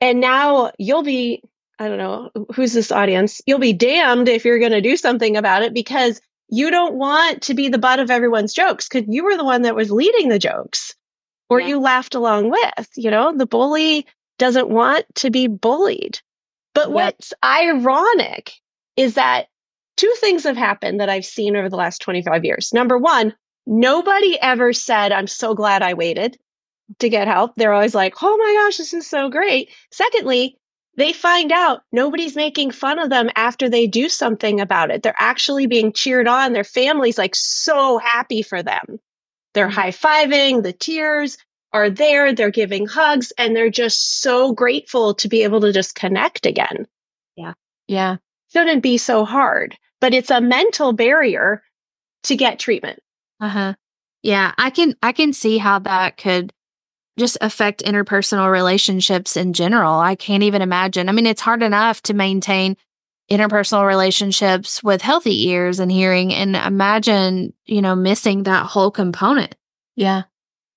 and 0.00 0.20
now 0.20 0.72
you'll 0.78 1.04
be 1.04 1.42
I 1.78 1.86
don't 1.88 1.98
know 1.98 2.30
who's 2.54 2.72
this 2.72 2.90
audience. 2.90 3.40
You'll 3.46 3.60
be 3.60 3.72
damned 3.72 4.28
if 4.28 4.44
you're 4.44 4.58
going 4.58 4.72
to 4.72 4.80
do 4.80 4.96
something 4.96 5.36
about 5.36 5.62
it 5.62 5.74
because 5.74 6.20
you 6.48 6.70
don't 6.70 6.94
want 6.94 7.42
to 7.42 7.54
be 7.54 7.68
the 7.68 7.78
butt 7.78 7.98
of 7.98 8.10
everyone's 8.10 8.52
jokes 8.52 8.88
because 8.88 9.08
you 9.08 9.24
were 9.24 9.36
the 9.36 9.44
one 9.44 9.62
that 9.62 9.74
was 9.74 9.90
leading 9.90 10.28
the 10.28 10.38
jokes, 10.38 10.94
or 11.48 11.60
yeah. 11.60 11.68
you 11.68 11.80
laughed 11.80 12.14
along 12.14 12.50
with. 12.50 12.88
You 12.96 13.10
know, 13.10 13.36
the 13.36 13.46
bully 13.46 14.06
doesn't 14.38 14.68
want 14.68 15.06
to 15.16 15.30
be 15.30 15.46
bullied. 15.46 16.20
But 16.74 16.92
what's 16.92 17.32
ironic 17.42 18.52
is 18.96 19.14
that 19.14 19.46
two 19.96 20.12
things 20.18 20.44
have 20.44 20.58
happened 20.58 21.00
that 21.00 21.08
I've 21.08 21.24
seen 21.24 21.56
over 21.56 21.70
the 21.70 21.76
last 21.76 22.02
25 22.02 22.44
years. 22.44 22.70
Number 22.74 22.98
one, 22.98 23.34
nobody 23.66 24.38
ever 24.40 24.74
said, 24.74 25.10
I'm 25.10 25.26
so 25.26 25.54
glad 25.54 25.82
I 25.82 25.94
waited 25.94 26.36
to 26.98 27.08
get 27.08 27.28
help. 27.28 27.54
They're 27.56 27.72
always 27.72 27.94
like, 27.94 28.14
oh 28.22 28.36
my 28.36 28.62
gosh, 28.62 28.76
this 28.76 28.92
is 28.92 29.08
so 29.08 29.30
great. 29.30 29.70
Secondly, 29.90 30.58
they 30.96 31.12
find 31.12 31.52
out 31.52 31.82
nobody's 31.92 32.36
making 32.36 32.70
fun 32.70 32.98
of 32.98 33.10
them 33.10 33.30
after 33.36 33.68
they 33.68 33.86
do 33.86 34.08
something 34.08 34.60
about 34.60 34.90
it. 34.90 35.02
They're 35.02 35.14
actually 35.18 35.66
being 35.66 35.92
cheered 35.92 36.28
on. 36.28 36.52
Their 36.52 36.64
family's 36.64 37.18
like 37.18 37.34
so 37.34 37.98
happy 37.98 38.42
for 38.42 38.62
them. 38.62 38.98
They're 39.54 39.68
mm-hmm. 39.68 39.74
high 39.74 39.90
fiving, 39.90 40.62
the 40.62 40.72
tears 40.72 41.38
are 41.72 41.90
there, 41.90 42.32
they're 42.32 42.50
giving 42.50 42.86
hugs, 42.86 43.32
and 43.36 43.54
they're 43.54 43.70
just 43.70 44.20
so 44.20 44.52
grateful 44.52 45.14
to 45.14 45.28
be 45.28 45.42
able 45.42 45.60
to 45.62 45.72
just 45.72 45.94
connect 45.94 46.46
again. 46.46 46.86
Yeah. 47.36 47.54
Yeah. 47.86 48.16
Shouldn't 48.52 48.82
be 48.82 48.96
so 48.98 49.24
hard 49.24 49.76
but 50.00 50.14
it's 50.14 50.30
a 50.30 50.40
mental 50.40 50.92
barrier 50.92 51.62
to 52.24 52.36
get 52.36 52.58
treatment. 52.58 53.00
Uh-huh. 53.40 53.74
Yeah, 54.22 54.52
I 54.56 54.70
can 54.70 54.94
I 55.02 55.12
can 55.12 55.32
see 55.32 55.58
how 55.58 55.78
that 55.80 56.16
could 56.16 56.52
just 57.18 57.38
affect 57.40 57.84
interpersonal 57.84 58.50
relationships 58.50 59.36
in 59.36 59.52
general. 59.52 59.94
I 59.94 60.14
can't 60.14 60.42
even 60.42 60.62
imagine. 60.62 61.08
I 61.08 61.12
mean, 61.12 61.26
it's 61.26 61.40
hard 61.40 61.62
enough 61.62 62.02
to 62.02 62.14
maintain 62.14 62.76
interpersonal 63.30 63.86
relationships 63.86 64.82
with 64.82 65.02
healthy 65.02 65.48
ears 65.48 65.80
and 65.80 65.90
hearing 65.90 66.32
and 66.32 66.54
imagine, 66.54 67.52
you 67.64 67.82
know, 67.82 67.96
missing 67.96 68.44
that 68.44 68.66
whole 68.66 68.90
component. 68.90 69.54
Yeah. 69.96 70.24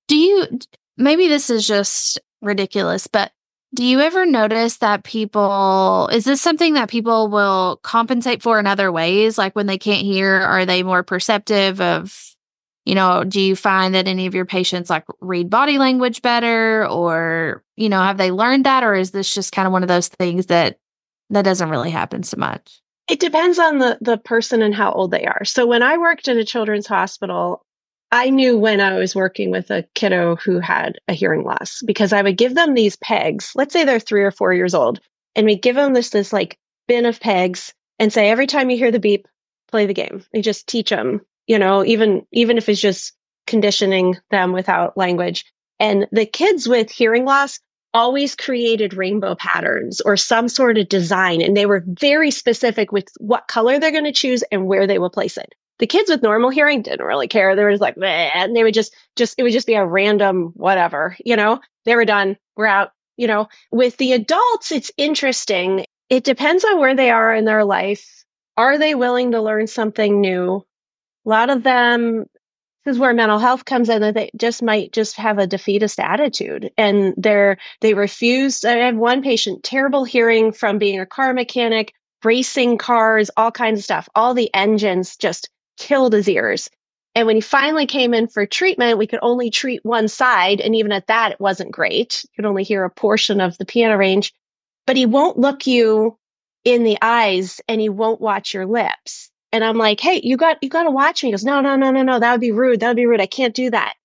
Do 0.08 0.16
you 0.16 0.48
maybe 0.98 1.28
this 1.28 1.50
is 1.50 1.68
just 1.68 2.20
ridiculous, 2.42 3.08
but 3.08 3.32
do 3.76 3.86
you 3.86 4.00
ever 4.00 4.26
notice 4.26 4.78
that 4.78 5.04
people 5.04 6.10
is 6.12 6.26
this 6.26 6.42
something 6.42 6.74
that 6.74 6.90
people 6.90 7.30
will 7.30 7.80
compensate 7.84 8.42
for 8.42 8.60
in 8.60 8.66
other 8.66 8.92
ways 8.92 9.38
like 9.38 9.56
when 9.56 9.68
they 9.68 9.78
can't 9.78 10.02
hear 10.02 10.34
are 10.34 10.66
they 10.66 10.82
more 10.82 11.04
perceptive 11.04 11.80
of 11.80 12.36
you 12.86 12.96
know 12.96 13.24
do 13.24 13.40
you 13.42 13.56
find 13.56 13.96
that 13.96 14.08
any 14.08 14.26
of 14.26 14.36
your 14.36 14.46
patients 14.46 14.90
like 14.90 15.06
read 15.22 15.50
body 15.50 15.78
language 15.78 16.22
better 16.22 16.88
or 16.88 17.64
you 17.76 17.90
know 17.90 18.02
have 18.02 18.18
they 18.18 18.32
learned 18.32 18.66
that 18.66 18.84
or 18.84 18.96
is 18.96 19.12
this 19.12 19.34
just 19.34 19.52
kind 19.52 19.66
of 19.66 19.72
one 19.72 19.84
of 19.84 19.90
those 19.90 20.08
things 20.08 20.48
that 20.48 20.80
that 21.30 21.44
doesn't 21.44 21.70
really 21.70 21.92
happen 21.92 22.24
so 22.24 22.38
much 22.38 22.82
it 23.10 23.20
depends 23.20 23.60
on 23.60 23.80
the 23.80 23.98
the 24.02 24.18
person 24.18 24.62
and 24.62 24.76
how 24.76 24.92
old 24.92 25.12
they 25.12 25.26
are 25.26 25.46
so 25.46 25.66
when 25.66 25.84
i 25.84 25.98
worked 25.98 26.28
in 26.28 26.38
a 26.38 26.46
children's 26.46 26.88
hospital 26.88 27.64
I 28.12 28.32
knew 28.32 28.58
when 28.58 28.82
I 28.82 28.98
was 28.98 29.16
working 29.16 29.52
with 29.52 29.70
a 29.70 29.86
kiddo 29.94 30.36
who 30.38 30.60
had 30.60 30.98
a 31.08 31.14
hearing 31.14 31.44
loss 31.44 31.82
because 31.86 32.12
I 32.12 32.22
would 32.22 32.38
give 32.38 32.56
them 32.56 32.74
these 32.74 32.96
pegs. 32.96 33.52
Let's 33.54 33.72
say 33.72 33.84
they're 33.84 34.00
three 34.00 34.24
or 34.24 34.32
four 34.32 34.52
years 34.52 34.74
old, 34.74 35.00
and 35.36 35.46
we 35.46 35.56
give 35.56 35.76
them 35.76 35.94
this 35.94 36.10
this 36.10 36.34
like 36.34 36.58
bin 36.88 37.06
of 37.06 37.20
pegs 37.20 37.74
and 38.00 38.12
say 38.12 38.30
every 38.30 38.48
time 38.48 38.70
you 38.70 38.78
hear 38.78 38.92
the 38.92 39.00
beep, 39.00 39.28
play 39.70 39.86
the 39.86 39.94
game. 39.94 40.24
We 40.34 40.42
just 40.42 40.68
teach 40.68 40.90
them, 40.90 41.22
you 41.50 41.60
know, 41.60 41.84
even 41.84 42.26
even 42.32 42.58
if 42.58 42.70
it's 42.70 42.80
just 42.80 43.12
conditioning 43.48 44.16
them 44.32 44.54
without 44.54 44.96
language. 44.96 45.44
And 45.80 46.08
the 46.12 46.26
kids 46.26 46.68
with 46.68 46.92
hearing 46.92 47.26
loss 47.26 47.60
always 47.94 48.36
created 48.36 48.94
rainbow 48.94 49.34
patterns 49.34 50.00
or 50.02 50.16
some 50.16 50.48
sort 50.48 50.78
of 50.78 50.88
design, 50.88 51.42
and 51.42 51.58
they 51.58 51.66
were 51.66 51.84
very 51.88 52.30
specific 52.32 52.92
with 52.92 53.08
what 53.20 53.48
color 53.48 53.80
they're 53.80 53.92
going 53.92 54.04
to 54.04 54.12
choose 54.12 54.44
and 54.52 54.68
where 54.68 54.86
they 54.86 55.00
will 55.00 55.10
place 55.10 55.38
it. 55.38 55.56
The 55.80 55.88
kids 55.88 56.10
with 56.10 56.22
normal 56.22 56.52
hearing 56.52 56.84
didn't 56.84 57.06
really 57.06 57.28
care. 57.28 57.56
They 57.56 57.64
were 57.64 57.72
just 57.72 57.82
like, 57.82 57.98
and 57.98 58.56
they 58.56 58.64
would 58.64 58.74
just, 58.74 58.94
just, 59.16 59.36
it 59.40 59.44
would 59.44 59.54
just 59.54 59.66
be 59.66 59.76
a 59.76 59.86
random 59.86 60.52
whatever, 60.56 61.18
you 61.26 61.36
know, 61.36 61.62
they 61.86 61.96
were 61.96 62.06
done. 62.06 62.38
We're 62.56 62.68
out. 62.68 62.92
You 63.18 63.28
know, 63.28 63.48
with 63.72 63.98
the 63.98 64.14
adults, 64.14 64.72
it's 64.72 64.92
interesting. 64.96 65.86
It 66.10 66.24
depends 66.24 66.64
on 66.64 66.80
where 66.80 66.96
they 66.96 67.10
are 67.10 67.34
in 67.34 67.46
their 67.46 67.66
life. 67.66 68.24
Are 68.56 68.78
they 68.78 68.94
willing 68.94 69.32
to 69.32 69.42
learn 69.42 69.68
something 69.68 70.22
new? 70.22 70.66
A 71.26 71.30
lot 71.30 71.50
of 71.50 71.64
them, 71.64 72.26
this 72.86 72.96
is 72.96 73.00
where 73.00 73.14
mental 73.14 73.40
health 73.40 73.66
comes 73.66 73.90
in 73.90 74.02
that 74.02 74.14
they 74.14 74.32
just 74.36 74.64
might 74.64 74.92
just 74.92 75.18
have 75.18 75.38
a 75.38 75.48
defeatist 75.48 76.00
attitude 76.00 76.72
and 76.78 77.14
they're 77.18 77.58
they 77.82 77.94
refuse 77.94 78.64
i 78.64 78.72
have 78.72 78.96
one 78.96 79.22
patient 79.22 79.64
terrible 79.64 80.06
hearing 80.06 80.54
from 80.54 80.78
being 80.78 81.00
a 81.00 81.06
car 81.06 81.34
mechanic 81.34 81.94
racing 82.24 82.78
cars 82.78 83.30
all 83.36 83.52
kinds 83.52 83.80
of 83.80 83.84
stuff 83.84 84.08
all 84.16 84.34
the 84.34 84.50
engines 84.56 85.18
just 85.18 85.50
killed 85.80 86.14
his 86.14 86.30
ears. 86.30 86.70
And 87.16 87.26
when 87.26 87.36
he 87.36 87.42
finally 87.42 87.88
came 87.88 88.14
in 88.14 88.28
for 88.28 88.46
treatment, 88.46 89.00
we 89.00 89.08
could 89.08 89.20
only 89.24 89.50
treat 89.50 89.84
one 89.84 90.08
side. 90.08 90.62
And 90.62 90.76
even 90.76 90.92
at 90.92 91.08
that, 91.08 91.32
it 91.32 91.40
wasn't 91.40 91.72
great. 91.72 92.24
You 92.24 92.30
could 92.36 92.48
only 92.48 92.64
hear 92.64 92.84
a 92.84 92.90
portion 92.90 93.42
of 93.42 93.58
the 93.58 93.66
piano 93.66 93.98
range, 93.98 94.34
but 94.86 94.96
he 94.96 95.08
won't 95.08 95.40
look 95.40 95.66
you 95.66 96.18
in 96.64 96.84
the 96.84 97.00
eyes 97.02 97.62
and 97.68 97.82
he 97.82 97.90
won't 97.90 98.22
watch 98.22 98.54
your 98.54 98.68
lips. 98.68 99.29
And 99.52 99.64
I'm 99.64 99.78
like, 99.78 100.00
Hey, 100.00 100.22
you 100.24 100.38
got, 100.38 100.62
you 100.62 100.70
got 100.70 100.84
to 100.84 100.92
watch 100.92 101.24
me. 101.24 101.30
He 101.30 101.32
goes, 101.32 101.44
no, 101.44 101.62
no, 101.62 101.76
no, 101.76 101.92
no, 101.92 102.04
no. 102.04 102.20
That 102.20 102.32
would 102.32 102.42
be 102.42 102.52
rude. 102.52 102.80
That 102.80 102.90
would 102.90 102.98
be 102.98 103.06
rude. 103.06 103.22
I 103.22 103.26
can't 103.26 103.56
do 103.56 103.70
that. 103.72 103.96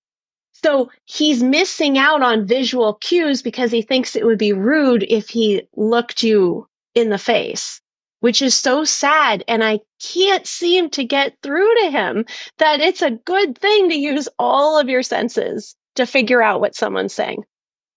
So 0.52 0.90
he's 1.04 1.42
missing 1.42 1.98
out 1.98 2.22
on 2.22 2.46
visual 2.46 2.94
cues 2.94 3.42
because 3.42 3.70
he 3.70 3.82
thinks 3.82 4.16
it 4.16 4.24
would 4.24 4.38
be 4.38 4.52
rude 4.52 5.04
if 5.06 5.28
he 5.28 5.68
looked 5.76 6.22
you 6.22 6.68
in 6.94 7.10
the 7.10 7.18
face 7.18 7.82
which 8.24 8.40
is 8.40 8.54
so 8.54 8.84
sad. 8.84 9.44
And 9.48 9.62
I 9.62 9.80
can't 10.02 10.46
seem 10.46 10.88
to 10.92 11.04
get 11.04 11.36
through 11.42 11.74
to 11.82 11.90
him 11.90 12.24
that 12.56 12.80
it's 12.80 13.02
a 13.02 13.10
good 13.10 13.58
thing 13.58 13.90
to 13.90 13.94
use 13.94 14.30
all 14.38 14.80
of 14.80 14.88
your 14.88 15.02
senses 15.02 15.76
to 15.96 16.06
figure 16.06 16.40
out 16.40 16.62
what 16.62 16.74
someone's 16.74 17.12
saying. 17.12 17.44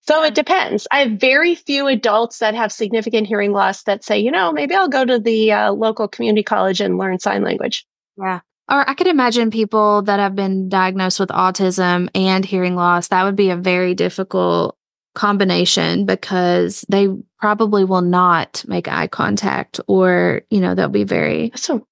So 0.08 0.24
it 0.24 0.36
depends. 0.36 0.88
I 0.90 1.02
have 1.02 1.20
very 1.20 1.56
few 1.56 1.88
adults 1.88 2.40
that 2.40 2.56
have 2.56 2.72
significant 2.72 3.28
hearing 3.28 3.52
loss 3.52 3.84
that 3.84 4.06
say, 4.06 4.20
you 4.20 4.32
know, 4.32 4.54
maybe 4.54 4.74
I'll 4.74 4.88
go 4.88 5.04
to 5.04 5.20
the 5.20 5.52
uh, 5.52 5.72
local 5.74 6.08
community 6.08 6.44
college 6.44 6.80
and 6.80 6.98
learn 6.98 7.20
sign 7.20 7.44
language. 7.44 7.86
Yeah. 8.18 8.40
Or 8.70 8.90
I 8.90 8.94
could 8.94 9.08
imagine 9.08 9.52
people 9.52 10.04
that 10.04 10.20
have 10.20 10.36
been 10.36 10.70
diagnosed 10.70 11.20
with 11.20 11.30
autism 11.30 12.10
and 12.16 12.46
hearing 12.46 12.76
loss. 12.76 13.10
That 13.10 13.24
would 13.24 13.36
be 13.36 13.50
a 13.50 13.58
very 13.58 13.96
difficult 13.96 14.78
combination 15.14 16.06
because 16.06 16.86
they 16.88 17.08
probably 17.40 17.84
will 17.84 18.02
not 18.02 18.64
make 18.68 18.88
eye 18.88 19.08
contact 19.08 19.80
or, 19.88 20.42
you 20.50 20.62
know, 20.62 20.76
they'll 20.76 20.90
be 20.90 21.04
very. 21.04 21.50
That's 21.50 21.70
an 21.70 21.84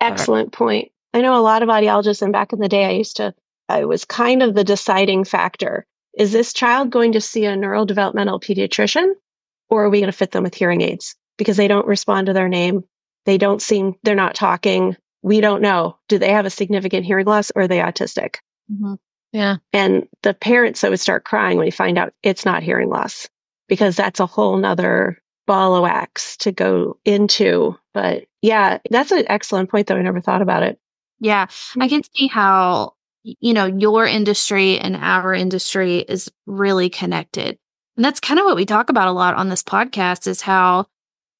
excellent 0.00 0.52
point. 0.52 0.90
I 1.14 1.20
know 1.20 1.38
a 1.38 1.42
lot 1.42 1.62
of 1.62 1.68
audiologists, 1.68 2.22
and 2.22 2.32
back 2.32 2.52
in 2.52 2.58
the 2.58 2.68
day, 2.68 2.86
I 2.86 2.92
used 2.92 3.18
to, 3.18 3.34
I 3.68 3.84
was 3.84 4.04
kind 4.04 4.42
of 4.42 4.54
the 4.54 4.64
deciding 4.64 5.24
factor. 5.24 5.86
Is 6.16 6.32
this 6.32 6.52
child 6.52 6.90
going 6.90 7.12
to 7.12 7.20
see 7.20 7.46
a 7.46 7.56
neurodevelopmental 7.56 8.42
pediatrician 8.42 9.12
or 9.70 9.84
are 9.84 9.90
we 9.90 10.00
going 10.00 10.12
to 10.12 10.16
fit 10.16 10.30
them 10.30 10.44
with 10.44 10.54
hearing 10.54 10.82
aids? 10.82 11.16
Because 11.38 11.56
they 11.56 11.68
don't 11.68 11.86
respond 11.86 12.26
to 12.26 12.32
their 12.32 12.48
name. 12.48 12.84
They 13.24 13.38
don't 13.38 13.62
seem, 13.62 13.94
they're 14.02 14.14
not 14.14 14.34
talking. 14.34 14.96
We 15.22 15.40
don't 15.40 15.62
know. 15.62 15.98
Do 16.08 16.18
they 16.18 16.32
have 16.32 16.46
a 16.46 16.50
significant 16.50 17.06
hearing 17.06 17.26
loss 17.26 17.50
or 17.54 17.62
are 17.62 17.68
they 17.68 17.78
autistic? 17.78 18.36
Mm-hmm. 18.70 18.94
Yeah. 19.32 19.56
And 19.72 20.08
the 20.22 20.34
parents 20.34 20.82
that 20.82 20.90
would 20.90 21.00
start 21.00 21.24
crying 21.24 21.56
when 21.56 21.66
you 21.66 21.72
find 21.72 21.96
out 21.96 22.12
it's 22.22 22.44
not 22.44 22.62
hearing 22.62 22.90
loss 22.90 23.28
because 23.68 23.96
that's 23.96 24.20
a 24.20 24.26
whole 24.26 24.56
nother 24.58 25.22
ball 25.46 25.76
of 25.76 25.82
wax 25.82 26.36
to 26.38 26.52
go 26.52 26.98
into. 27.04 27.78
But 27.94 28.24
yeah, 28.42 28.78
that's 28.90 29.12
an 29.12 29.24
excellent 29.28 29.70
point 29.70 29.86
though. 29.86 29.96
I 29.96 30.02
never 30.02 30.20
thought 30.20 30.42
about 30.42 30.64
it. 30.64 30.78
Yeah. 31.18 31.46
I 31.80 31.88
can 31.88 32.02
see 32.14 32.26
how, 32.26 32.94
you 33.22 33.54
know, 33.54 33.66
your 33.66 34.06
industry 34.06 34.78
and 34.78 34.96
our 34.96 35.34
industry 35.34 35.98
is 35.98 36.30
really 36.46 36.90
connected. 36.90 37.58
And 37.96 38.04
that's 38.04 38.20
kind 38.20 38.40
of 38.40 38.44
what 38.44 38.56
we 38.56 38.66
talk 38.66 38.90
about 38.90 39.08
a 39.08 39.12
lot 39.12 39.34
on 39.34 39.48
this 39.48 39.62
podcast 39.62 40.26
is 40.26 40.40
how 40.40 40.86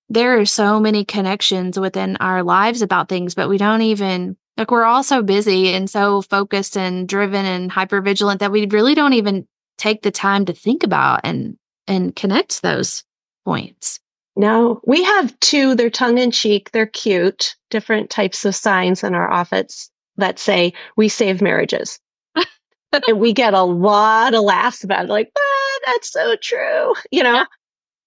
there 0.08 0.38
are 0.38 0.44
so 0.44 0.78
many 0.78 1.04
connections 1.04 1.80
within 1.80 2.16
our 2.16 2.42
lives 2.42 2.82
about 2.82 3.08
things, 3.08 3.34
but 3.34 3.48
we 3.48 3.58
don't 3.58 3.82
even 3.82 4.36
like 4.56 4.70
we're 4.70 4.84
all 4.84 5.02
so 5.02 5.22
busy 5.22 5.72
and 5.72 5.88
so 5.88 6.20
focused 6.20 6.76
and 6.76 7.08
driven 7.08 7.46
and 7.46 7.72
hyper 7.72 8.02
vigilant 8.02 8.40
that 8.40 8.52
we 8.52 8.66
really 8.66 8.94
don't 8.94 9.14
even 9.14 9.46
take 9.78 10.02
the 10.02 10.10
time 10.10 10.44
to 10.44 10.52
think 10.52 10.82
about 10.82 11.20
and 11.24 11.56
and 11.88 12.14
connect 12.14 12.62
those 12.62 13.02
points. 13.44 13.98
No, 14.36 14.80
we 14.86 15.02
have 15.02 15.38
two. 15.40 15.74
They're 15.74 15.90
tongue 15.90 16.18
in 16.18 16.30
cheek. 16.30 16.70
They're 16.70 16.86
cute. 16.86 17.56
Different 17.70 18.10
types 18.10 18.44
of 18.44 18.54
signs 18.54 19.02
in 19.02 19.14
our 19.14 19.30
office 19.30 19.90
that 20.16 20.38
say 20.38 20.72
we 20.96 21.08
save 21.08 21.42
marriages. 21.42 21.98
and 23.08 23.18
we 23.20 23.32
get 23.32 23.54
a 23.54 23.62
lot 23.62 24.34
of 24.34 24.42
laughs 24.42 24.84
about 24.84 25.04
it. 25.04 25.10
Like, 25.10 25.32
ah, 25.36 25.78
that's 25.86 26.10
so 26.10 26.36
true. 26.36 26.94
You 27.10 27.22
know, 27.22 27.34
yeah. 27.34 27.44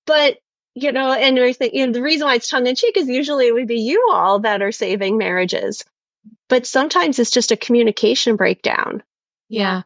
but 0.05 0.37
you 0.77 0.91
know, 0.91 1.13
and 1.13 1.35
we 1.37 1.53
think, 1.53 1.73
you 1.73 1.87
know, 1.87 1.93
the 1.93 2.01
reason 2.01 2.27
why 2.27 2.35
it's 2.35 2.49
tongue 2.49 2.67
in 2.67 2.75
cheek 2.75 2.97
is 2.97 3.07
usually 3.07 3.47
it 3.47 3.53
would 3.53 3.67
be 3.67 3.79
you 3.79 4.09
all 4.11 4.39
that 4.39 4.61
are 4.61 4.73
saving 4.73 5.17
marriages 5.17 5.85
but 6.49 6.65
sometimes 6.65 7.19
it's 7.19 7.31
just 7.31 7.51
a 7.51 7.57
communication 7.57 8.35
breakdown. 8.35 9.03
Yeah. 9.49 9.83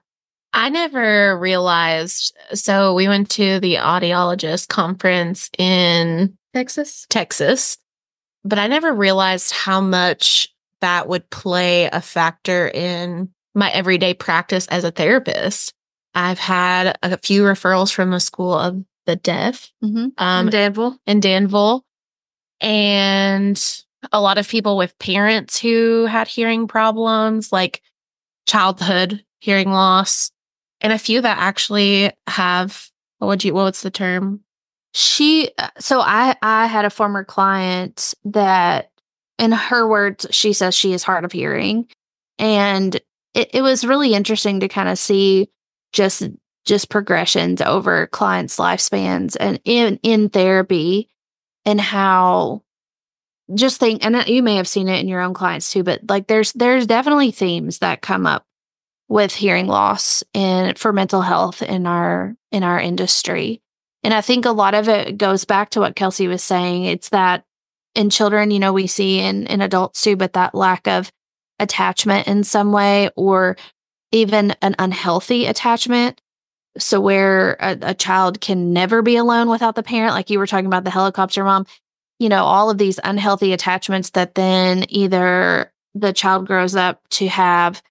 I 0.54 0.70
never 0.70 1.38
realized. 1.38 2.36
So 2.54 2.94
we 2.96 3.08
went 3.08 3.30
to 3.32 3.60
the 3.60 3.76
audiologist 3.76 4.68
conference 4.68 5.50
in 5.58 6.38
Texas, 6.54 7.06
Texas, 7.10 7.78
but 8.44 8.58
I 8.58 8.68
never 8.68 8.94
realized 8.94 9.54
how 9.54 9.80
much 9.80 10.49
that 10.82 11.08
would 11.08 11.30
play 11.30 11.86
a 11.86 12.02
factor 12.02 12.68
in 12.68 13.30
my 13.56 13.70
everyday 13.72 14.14
practice 14.14 14.68
as 14.68 14.84
a 14.84 14.92
therapist. 14.92 15.74
I've 16.16 16.40
had 16.40 16.98
a 17.04 17.18
few 17.18 17.44
referrals 17.44 17.94
from 17.94 18.12
the 18.12 18.20
School 18.20 18.54
of 18.54 18.84
the 19.06 19.16
Deaf 19.16 19.72
mm-hmm. 19.84 20.08
um, 20.18 20.48
in 20.48 20.52
Danville. 20.52 21.00
In 21.06 21.20
Danville. 21.20 21.86
And 22.62 23.84
a 24.12 24.22
lot 24.22 24.38
of 24.38 24.48
people 24.48 24.78
with 24.78 24.98
parents 25.00 25.60
who 25.60 26.06
had 26.06 26.28
hearing 26.28 26.68
problems, 26.68 27.52
like 27.52 27.82
childhood 28.48 29.24
hearing 29.40 29.72
loss, 29.72 30.32
and 30.82 30.94
a 30.94 31.00
few 31.00 31.22
that 31.22 31.38
actually 31.38 32.12
have 32.28 32.90
what 33.20 33.28
would 33.28 33.44
you 33.44 33.54
what's 33.54 33.82
the 33.82 33.92
term? 33.92 34.42
She 34.94 35.52
so 35.80 36.00
I 36.00 36.36
I 36.42 36.66
had 36.66 36.86
a 36.86 36.90
former 36.90 37.24
client 37.24 38.14
that 38.26 38.89
in 39.40 39.52
her 39.52 39.88
words 39.88 40.26
she 40.32 40.54
says 40.54 40.76
she 40.76 40.94
is 40.94 41.04
hard 41.04 41.26
of 41.26 41.32
hearing 41.32 41.88
and 42.38 42.96
it, 43.34 43.50
it 43.54 43.62
was 43.62 43.86
really 43.86 44.14
interesting 44.14 44.60
to 44.60 44.68
kind 44.68 44.90
of 44.90 45.00
see 45.00 45.50
just 45.94 46.24
just 46.66 46.90
progressions 46.90 47.62
over 47.62 48.08
clients 48.08 48.58
lifespans 48.58 49.36
and 49.40 49.60
in 49.66 50.00
in 50.04 50.30
therapy 50.30 51.10
and 51.66 51.82
how 51.82 52.62
just 53.56 53.80
think, 53.80 54.06
and 54.06 54.28
you 54.28 54.44
may 54.44 54.56
have 54.56 54.68
seen 54.68 54.88
it 54.88 55.00
in 55.00 55.08
your 55.08 55.22
own 55.22 55.34
clients 55.34 55.72
too, 55.72 55.84
but 55.84 56.02
like 56.08 56.28
there's 56.28 56.54
there's 56.54 56.86
definitely 56.86 57.32
themes 57.32 57.80
that 57.80 58.02
come 58.02 58.26
up 58.26 58.46
with 59.08 59.34
hearing 59.34 59.66
loss 59.66 60.24
and 60.36 60.78
for 60.78 60.94
mental 60.94 61.22
health 61.22 61.62
in 61.64 61.88
our 61.88 62.36
in 62.52 62.64
our 62.64 62.80
industry. 62.80 63.62
And 64.04 64.14
I 64.14 64.22
think 64.22 64.46
a 64.46 64.52
lot 64.52 64.76
of 64.76 64.88
it 64.88 65.18
goes 65.18 65.46
back 65.46 65.72
to 65.72 65.80
what 65.80 65.96
Kelsey 65.96 66.28
was 66.28 66.44
saying. 66.44 66.86
It's 66.86 67.10
that 67.10 67.44
in 67.96 68.10
children, 68.10 68.52
you 68.52 68.60
know, 68.60 68.74
we 68.74 68.88
see 68.88 69.20
in, 69.20 69.48
in 69.48 69.62
adults 69.62 70.02
too, 70.02 70.16
but 70.16 70.34
that 70.34 70.56
lack 70.56 70.88
of 70.88 71.12
attachment 71.60 72.28
in 72.28 72.44
some 72.44 72.72
way 72.72 73.10
or 73.16 73.58
even 74.12 74.52
an 74.62 74.76
unhealthy 74.80 75.46
attachment. 75.46 76.22
So, 76.78 77.02
where 77.02 77.58
a, 77.60 77.78
a, 77.82 77.94
child 77.94 78.40
can 78.40 78.74
never 78.74 79.02
be 79.02 79.16
alone 79.18 79.50
without 79.50 79.76
the 79.76 79.84
parent, 79.84 80.14
like 80.14 80.30
you 80.30 80.40
were 80.40 80.48
talking 80.48 80.68
about 80.68 80.84
the 80.84 80.92
helicopter 80.92 81.44
mom, 81.44 81.66
you 82.20 82.30
know, 82.30 82.44
all 82.44 82.70
of 82.70 82.78
these 82.78 83.00
unhealthy 83.04 83.54
attachments 83.54 84.12
that 84.12 84.36
then 84.36 84.86
either 84.88 85.74
the 85.96 86.14
child 86.14 86.46
grows 86.46 86.76
up 86.76 87.02
to 87.10 87.28
have, 87.28 87.82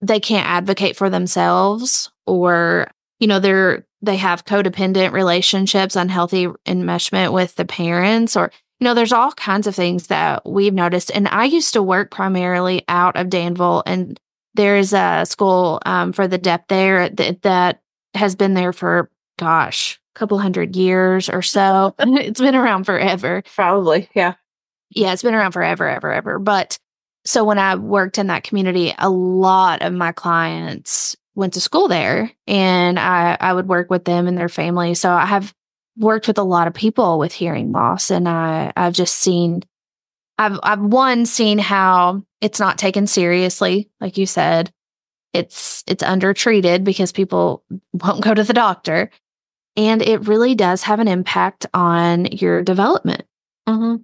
they 0.00 0.20
can't 0.20 0.46
advocate 0.46 0.96
for 0.96 1.10
themselves 1.10 2.10
or, 2.26 2.90
you 3.18 3.26
know, 3.26 3.40
they're, 3.40 3.84
they 4.00 4.16
have 4.16 4.44
codependent 4.44 5.12
relationships, 5.12 5.96
unhealthy 5.96 6.46
enmeshment 6.66 7.32
with 7.32 7.56
the 7.56 7.64
parents, 7.64 8.36
or, 8.36 8.52
you 8.80 8.86
know, 8.86 8.94
there's 8.94 9.12
all 9.12 9.32
kinds 9.32 9.66
of 9.66 9.74
things 9.76 10.06
that 10.06 10.48
we've 10.48 10.72
noticed. 10.72 11.10
And 11.14 11.28
I 11.28 11.44
used 11.44 11.74
to 11.74 11.82
work 11.82 12.10
primarily 12.10 12.82
out 12.88 13.16
of 13.16 13.28
Danville, 13.28 13.82
and 13.86 14.18
there's 14.54 14.94
a 14.94 15.24
school 15.26 15.80
um, 15.84 16.12
for 16.12 16.26
the 16.26 16.38
deaf 16.38 16.66
there 16.68 17.10
that, 17.10 17.42
that 17.42 17.82
has 18.14 18.34
been 18.34 18.54
there 18.54 18.72
for, 18.72 19.10
gosh, 19.38 20.00
a 20.16 20.18
couple 20.18 20.38
hundred 20.38 20.76
years 20.76 21.28
or 21.28 21.42
so. 21.42 21.94
it's 21.98 22.40
been 22.40 22.56
around 22.56 22.84
forever. 22.84 23.42
Probably, 23.54 24.08
yeah. 24.14 24.34
Yeah, 24.90 25.12
it's 25.12 25.22
been 25.22 25.34
around 25.34 25.52
forever, 25.52 25.86
ever, 25.86 26.12
ever. 26.12 26.38
But 26.38 26.78
so 27.24 27.44
when 27.44 27.58
I 27.58 27.76
worked 27.76 28.18
in 28.18 28.28
that 28.28 28.44
community, 28.44 28.94
a 28.98 29.10
lot 29.10 29.82
of 29.82 29.92
my 29.92 30.10
clients 30.12 31.16
went 31.34 31.52
to 31.54 31.60
school 31.60 31.86
there 31.86 32.32
and 32.46 32.98
I, 32.98 33.36
I 33.38 33.52
would 33.52 33.68
work 33.68 33.88
with 33.88 34.04
them 34.04 34.26
and 34.26 34.36
their 34.36 34.48
family. 34.48 34.94
So 34.94 35.10
I 35.10 35.26
have 35.26 35.54
worked 35.96 36.28
with 36.28 36.38
a 36.38 36.42
lot 36.42 36.66
of 36.66 36.74
people 36.74 37.18
with 37.18 37.32
hearing 37.32 37.72
loss 37.72 38.10
and 38.10 38.28
I, 38.28 38.72
I've 38.76 38.94
just 38.94 39.18
seen 39.18 39.62
I've 40.40 40.58
I've 40.62 40.80
one 40.80 41.26
seen 41.26 41.58
how 41.58 42.24
it's 42.40 42.58
not 42.58 42.78
taken 42.78 43.06
seriously, 43.06 43.90
like 44.00 44.16
you 44.16 44.24
said. 44.24 44.72
It's 45.34 45.84
it's 45.86 46.02
undertreated 46.02 46.82
because 46.82 47.12
people 47.12 47.62
won't 47.92 48.24
go 48.24 48.32
to 48.32 48.42
the 48.42 48.54
doctor. 48.54 49.10
And 49.76 50.02
it 50.02 50.26
really 50.26 50.54
does 50.54 50.82
have 50.82 50.98
an 50.98 51.08
impact 51.08 51.66
on 51.74 52.24
your 52.26 52.62
development. 52.62 53.24
Mm-hmm. 53.68 54.02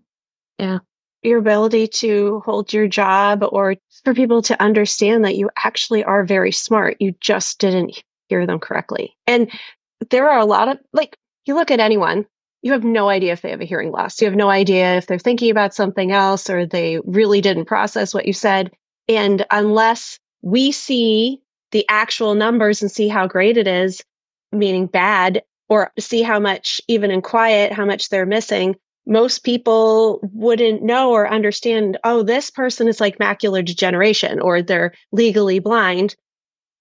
Yeah. 0.58 0.78
Your 1.22 1.38
ability 1.38 1.88
to 1.88 2.40
hold 2.44 2.72
your 2.72 2.86
job 2.86 3.42
or 3.42 3.76
for 4.04 4.14
people 4.14 4.42
to 4.42 4.62
understand 4.62 5.24
that 5.24 5.36
you 5.36 5.50
actually 5.56 6.04
are 6.04 6.24
very 6.24 6.52
smart. 6.52 6.98
You 7.00 7.14
just 7.20 7.58
didn't 7.58 8.00
hear 8.28 8.46
them 8.46 8.60
correctly. 8.60 9.16
And 9.26 9.50
there 10.10 10.28
are 10.28 10.38
a 10.38 10.44
lot 10.44 10.68
of, 10.68 10.78
like, 10.92 11.16
you 11.46 11.54
look 11.54 11.70
at 11.70 11.80
anyone, 11.80 12.26
you 12.62 12.72
have 12.72 12.84
no 12.84 13.08
idea 13.08 13.32
if 13.32 13.42
they 13.42 13.50
have 13.50 13.60
a 13.60 13.66
hearing 13.66 13.92
loss. 13.92 14.20
You 14.20 14.26
have 14.26 14.36
no 14.36 14.50
idea 14.50 14.96
if 14.96 15.06
they're 15.06 15.18
thinking 15.18 15.50
about 15.50 15.74
something 15.74 16.10
else 16.10 16.50
or 16.50 16.66
they 16.66 16.98
really 17.04 17.40
didn't 17.40 17.66
process 17.66 18.12
what 18.12 18.26
you 18.26 18.32
said. 18.32 18.70
And 19.08 19.46
unless 19.50 20.18
we 20.42 20.72
see 20.72 21.40
the 21.70 21.86
actual 21.88 22.34
numbers 22.34 22.82
and 22.82 22.90
see 22.90 23.08
how 23.08 23.26
great 23.26 23.56
it 23.56 23.68
is, 23.68 24.02
meaning 24.52 24.86
bad, 24.86 25.42
or 25.68 25.92
see 25.98 26.22
how 26.22 26.40
much, 26.40 26.80
even 26.88 27.10
in 27.10 27.22
quiet, 27.22 27.72
how 27.72 27.84
much 27.84 28.08
they're 28.08 28.26
missing, 28.26 28.76
most 29.06 29.44
people 29.44 30.20
wouldn't 30.32 30.82
know 30.82 31.12
or 31.12 31.30
understand, 31.30 31.98
oh, 32.02 32.22
this 32.22 32.50
person 32.50 32.88
is 32.88 33.00
like 33.00 33.18
macular 33.18 33.64
degeneration 33.64 34.40
or 34.40 34.62
they're 34.62 34.92
legally 35.12 35.60
blind 35.60 36.16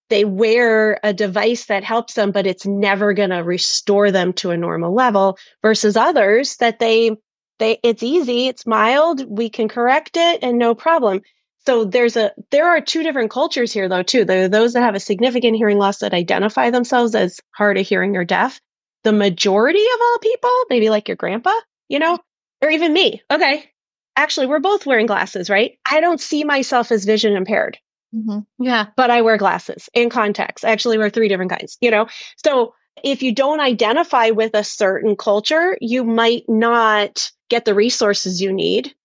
they 0.10 0.26
wear 0.26 1.00
a 1.04 1.14
device 1.14 1.66
that 1.66 1.84
helps 1.84 2.14
them, 2.14 2.32
but 2.32 2.48
it's 2.48 2.66
never 2.66 3.14
going 3.14 3.32
to 3.32 3.44
restore 3.44 4.12
them 4.12 4.34
to 4.34 4.52
a 4.52 4.58
normal 4.58 4.94
level 4.94 5.38
versus 5.62 5.98
others 5.98 6.58
that 6.58 6.80
they, 6.80 7.12
they, 7.60 7.80
it's 7.84 8.04
easy, 8.04 8.48
it's 8.48 8.68
mild, 8.68 9.26
we 9.28 9.50
can 9.50 9.68
correct 9.68 10.18
it 10.18 10.44
and 10.44 10.58
no 10.58 10.76
problem. 10.76 11.22
So 11.66 11.86
there's 11.86 12.16
a, 12.16 12.32
there 12.52 12.68
are 12.68 12.82
two 12.82 13.02
different 13.02 13.32
cultures 13.32 13.74
here 13.74 13.90
though, 13.90 14.04
too. 14.04 14.26
There 14.26 14.46
are 14.46 14.50
those 14.50 14.74
that 14.74 14.84
have 14.84 14.96
a 14.96 15.00
significant 15.00 15.58
hearing 15.58 15.80
loss 15.80 16.00
that 16.00 16.14
identify 16.14 16.70
themselves 16.70 17.16
as 17.16 17.40
hard 17.56 17.78
of 17.78 17.88
hearing 17.88 18.16
or 18.16 18.24
deaf. 18.24 18.60
The 19.04 19.14
majority 19.14 19.84
of 19.84 20.00
all 20.02 20.20
people, 20.20 20.52
maybe 20.70 20.90
like 20.90 21.08
your 21.08 21.18
grandpa, 21.18 21.54
you 21.90 22.00
know, 22.00 22.20
or 22.62 22.70
even 22.70 22.94
me. 22.94 23.22
Okay. 23.32 23.70
Actually, 24.16 24.48
we're 24.48 24.60
both 24.60 24.86
wearing 24.86 25.08
glasses, 25.08 25.50
right? 25.50 25.78
I 25.90 26.00
don't 26.00 26.22
see 26.22 26.44
myself 26.44 26.92
as 26.92 27.06
vision 27.06 27.36
impaired. 27.36 27.78
Mm-hmm. 28.16 28.64
Yeah. 28.64 28.88
But 28.96 29.12
I 29.12 29.22
wear 29.22 29.38
glasses 29.38 29.90
and 29.94 30.10
contacts. 30.10 30.64
I 30.64 30.72
actually 30.72 30.98
wear 30.98 31.10
three 31.10 31.28
different 31.28 31.52
kinds, 31.52 31.78
you 31.82 31.92
know? 31.92 32.08
So 32.38 32.74
if 33.04 33.22
you 33.22 33.34
don't 33.34 33.60
identify 33.60 34.30
with 34.30 34.56
a 34.56 34.64
certain 34.64 35.16
culture, 35.16 35.78
you 35.82 36.04
might 36.04 36.44
not 36.48 37.32
get 37.50 37.66
the 37.66 37.76
resources 37.76 38.42
you 38.42 38.54
need. 38.54 38.96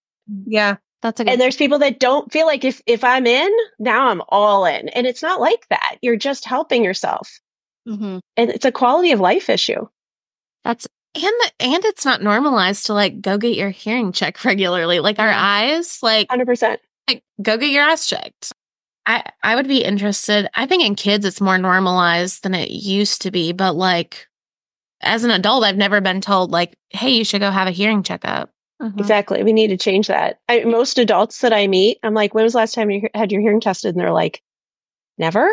Yeah. 0.47 0.77
That's 1.03 1.19
a 1.19 1.25
good 1.25 1.33
and 1.33 1.41
there's 1.41 1.57
people 1.57 1.79
that 1.79 1.99
don't 1.99 2.31
feel 2.31 2.47
like 2.47 2.65
if 2.65 2.83
if 2.87 3.03
I'm 3.03 3.27
in, 3.27 3.51
now 3.79 4.09
I'm 4.09 4.23
all 4.29 4.67
in. 4.67 4.91
And 4.91 5.07
it's 5.07 5.23
not 5.23 5.41
like 5.41 5.67
that. 5.71 5.97
You're 6.03 6.17
just 6.17 6.45
helping 6.45 6.85
yourself. 6.85 7.41
Mm-hmm. 7.89 8.19
And 8.37 8.51
it's 8.51 8.67
a 8.67 8.73
quality 8.73 9.13
of 9.13 9.21
life 9.21 9.49
issue. 9.49 9.89
That's 10.63 10.87
and 11.15 11.25
the, 11.25 11.51
and 11.61 11.85
it's 11.85 12.05
not 12.05 12.23
normalized 12.23 12.87
to 12.87 12.95
like 12.95 13.21
go 13.21 13.39
get 13.39 13.57
your 13.57 13.71
hearing 13.71 14.13
check 14.13 14.45
regularly. 14.45 15.01
Like 15.01 15.19
our 15.19 15.31
eyes, 15.31 16.03
like 16.03 16.29
100%. 16.29 16.77
Like 17.09 17.25
go 17.43 17.57
get 17.57 17.71
your 17.71 17.85
eyes 17.85 18.07
checked. 18.07 18.53
I 19.07 19.25
I 19.43 19.55
would 19.55 19.69
be 19.69 19.85
interested. 19.85 20.49
I 20.55 20.67
think 20.67 20.85
in 20.85 20.95
kids 20.95 21.25
it's 21.25 21.41
more 21.41 21.59
normalized 21.59 22.43
than 22.43 22.55
it 22.55 22.71
used 22.71 23.23
to 23.23 23.31
be, 23.31 23.53
but 23.53 23.75
like 23.75 24.29
as 25.01 25.25
an 25.25 25.31
adult, 25.31 25.65
I've 25.65 25.77
never 25.77 26.01
been 26.01 26.21
told 26.21 26.51
like, 26.51 26.77
"Hey, 26.91 27.11
you 27.11 27.25
should 27.25 27.41
go 27.41 27.51
have 27.51 27.69
a 27.69 27.73
hearing 27.73 28.03
checkup." 28.03 28.51
Mm-hmm. 28.83 28.99
Exactly. 28.99 29.43
We 29.43 29.53
need 29.53 29.69
to 29.69 29.77
change 29.77 30.07
that. 30.09 30.39
I, 30.49 30.65
most 30.65 30.99
adults 30.99 31.41
that 31.41 31.53
I 31.53 31.67
meet, 31.67 31.99
I'm 32.03 32.15
like, 32.15 32.35
"When 32.35 32.45
was 32.45 32.53
the 32.53 32.59
last 32.59 32.75
time 32.75 32.91
you 32.91 33.09
had 33.15 33.33
your 33.33 33.41
hearing 33.41 33.61
tested?" 33.61 33.95
And 33.95 34.01
they're 34.01 34.13
like, 34.13 34.43
"Never." 35.19 35.49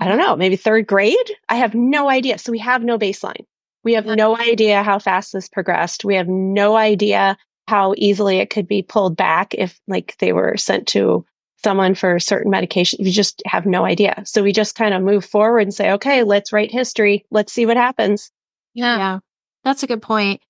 I 0.00 0.08
don't 0.08 0.18
know. 0.18 0.34
Maybe 0.34 0.56
third 0.56 0.86
grade. 0.88 1.30
I 1.48 1.56
have 1.56 1.74
no 1.74 2.10
idea. 2.10 2.38
So 2.38 2.50
we 2.50 2.58
have 2.58 2.82
no 2.82 2.98
baseline. 2.98 3.46
We 3.84 3.94
have 3.94 4.06
no 4.06 4.36
idea 4.36 4.82
how 4.82 4.98
fast 4.98 5.32
this 5.32 5.48
progressed. 5.48 6.04
We 6.04 6.16
have 6.16 6.26
no 6.26 6.74
idea 6.76 7.36
how 7.68 7.94
easily 7.96 8.38
it 8.38 8.50
could 8.50 8.66
be 8.66 8.82
pulled 8.82 9.16
back 9.16 9.54
if 9.54 9.80
like 9.86 10.16
they 10.18 10.32
were 10.32 10.56
sent 10.56 10.88
to 10.88 11.24
someone 11.64 11.96
for 11.96 12.20
certain 12.20 12.50
medication. 12.50 13.04
You 13.04 13.10
just 13.10 13.42
have 13.46 13.66
no 13.66 13.84
idea. 13.84 14.22
So 14.24 14.42
we 14.42 14.52
just 14.52 14.76
kind 14.76 14.94
of 14.94 15.02
move 15.02 15.24
forward 15.24 15.60
and 15.60 15.74
say, 15.74 15.92
okay, 15.92 16.22
let's 16.22 16.52
write 16.52 16.70
history. 16.70 17.26
Let's 17.30 17.52
see 17.52 17.66
what 17.66 17.76
happens. 17.76 18.30
Yeah. 18.74 18.96
Yeah. 18.96 19.18
That's 19.64 19.82
a 19.82 19.88
good 19.88 20.02
point. 20.02 20.42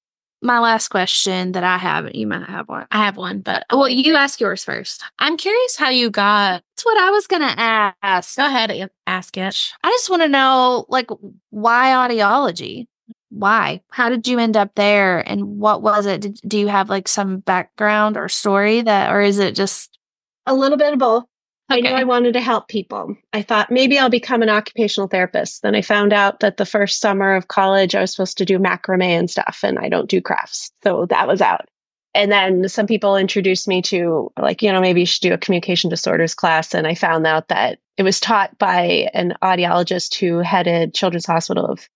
My 0.43 0.59
last 0.59 0.89
question 0.89 1.53
that 1.53 1.65
I 1.65 1.79
have, 1.79 2.15
you 2.15 2.27
might 2.27 2.47
have 2.47 2.69
one. 2.69 2.87
I 2.91 3.07
have 3.07 3.17
one, 3.17 3.41
but 3.41 3.65
well, 3.73 3.89
you 3.89 4.15
ask 4.15 4.41
yours 4.41 4.63
first. 4.63 5.03
I'm 5.19 5.39
curious 5.39 5.77
how 5.77 5.89
you 5.89 6.11
got. 6.11 6.63
That's 6.77 6.85
what 6.85 6.99
I 6.99 7.11
was 7.11 7.27
going 7.27 7.41
to 7.41 7.55
ask. 8.03 8.37
Go 8.37 8.45
ahead, 8.45 8.91
ask 9.07 9.39
it. 9.39 9.73
I 9.83 9.89
just 9.89 10.11
want 10.11 10.21
to 10.21 10.29
know, 10.29 10.85
like, 10.91 11.09
why 11.49 11.93
audiology? 11.93 12.89
Why? 13.31 13.81
How 13.91 14.11
did 14.11 14.29
you 14.29 14.39
end 14.39 14.57
up 14.57 14.75
there? 14.75 15.27
And 15.27 15.59
what 15.59 15.81
was 15.81 16.05
it? 16.05 16.21
Did, 16.21 16.41
do 16.47 16.59
you 16.59 16.69
have 16.69 16.91
like 16.91 17.09
some 17.09 17.39
background 17.39 18.19
or 18.19 18.29
story 18.29 18.83
that, 18.83 19.13
or 19.13 19.23
is 19.23 19.39
it 19.39 19.55
just 19.55 19.99
a 20.47 20.55
little 20.55 20.79
bit 20.79 20.93
of 20.93 20.99
both. 20.99 21.25
Okay. 21.71 21.79
I 21.79 21.81
knew 21.81 21.97
I 21.97 22.05
wanted 22.05 22.35
to 22.35 22.43
help 22.43 22.69
people. 22.69 23.17
I 23.33 23.41
thought 23.41 23.71
maybe 23.71 23.99
I'll 23.99 24.11
become 24.11 24.43
an 24.43 24.51
occupational 24.51 25.09
therapist. 25.09 25.63
Then 25.63 25.75
I 25.75 25.81
found 25.81 26.13
out 26.13 26.41
that 26.41 26.59
the 26.59 26.67
first 26.67 27.01
summer 27.01 27.35
of 27.35 27.49
college, 27.49 27.95
I 27.95 28.03
was 28.03 28.11
supposed 28.11 28.37
to 28.39 28.45
do 28.45 28.59
macrame 28.59 29.03
and 29.03 29.31
stuff, 29.31 29.61
and 29.63 29.79
I 29.79 29.89
don't 29.89 30.09
do 30.09 30.21
crafts. 30.21 30.71
So 30.83 31.07
that 31.07 31.27
was 31.27 31.41
out. 31.41 31.67
And 32.15 32.31
then 32.31 32.69
some 32.69 32.87
people 32.87 33.17
introduced 33.17 33.67
me 33.67 33.83
to, 33.83 34.31
like, 34.39 34.63
you 34.63 34.71
know, 34.71 34.81
maybe 34.81 35.01
you 35.01 35.07
should 35.07 35.23
do 35.23 35.33
a 35.33 35.39
communication 35.39 35.91
disorders 35.91 36.35
class. 36.35 36.75
And 36.75 36.87
I 36.87 36.95
found 36.95 37.27
out 37.27 37.49
that 37.49 37.79
it 37.97 38.03
was 38.03 38.21
taught 38.21 38.57
by 38.59 39.11
an 39.15 39.35
audiologist 39.43 40.17
who 40.17 40.39
headed 40.39 40.95
Children's 40.95 41.27
Hospital 41.27 41.67
of 41.67 41.89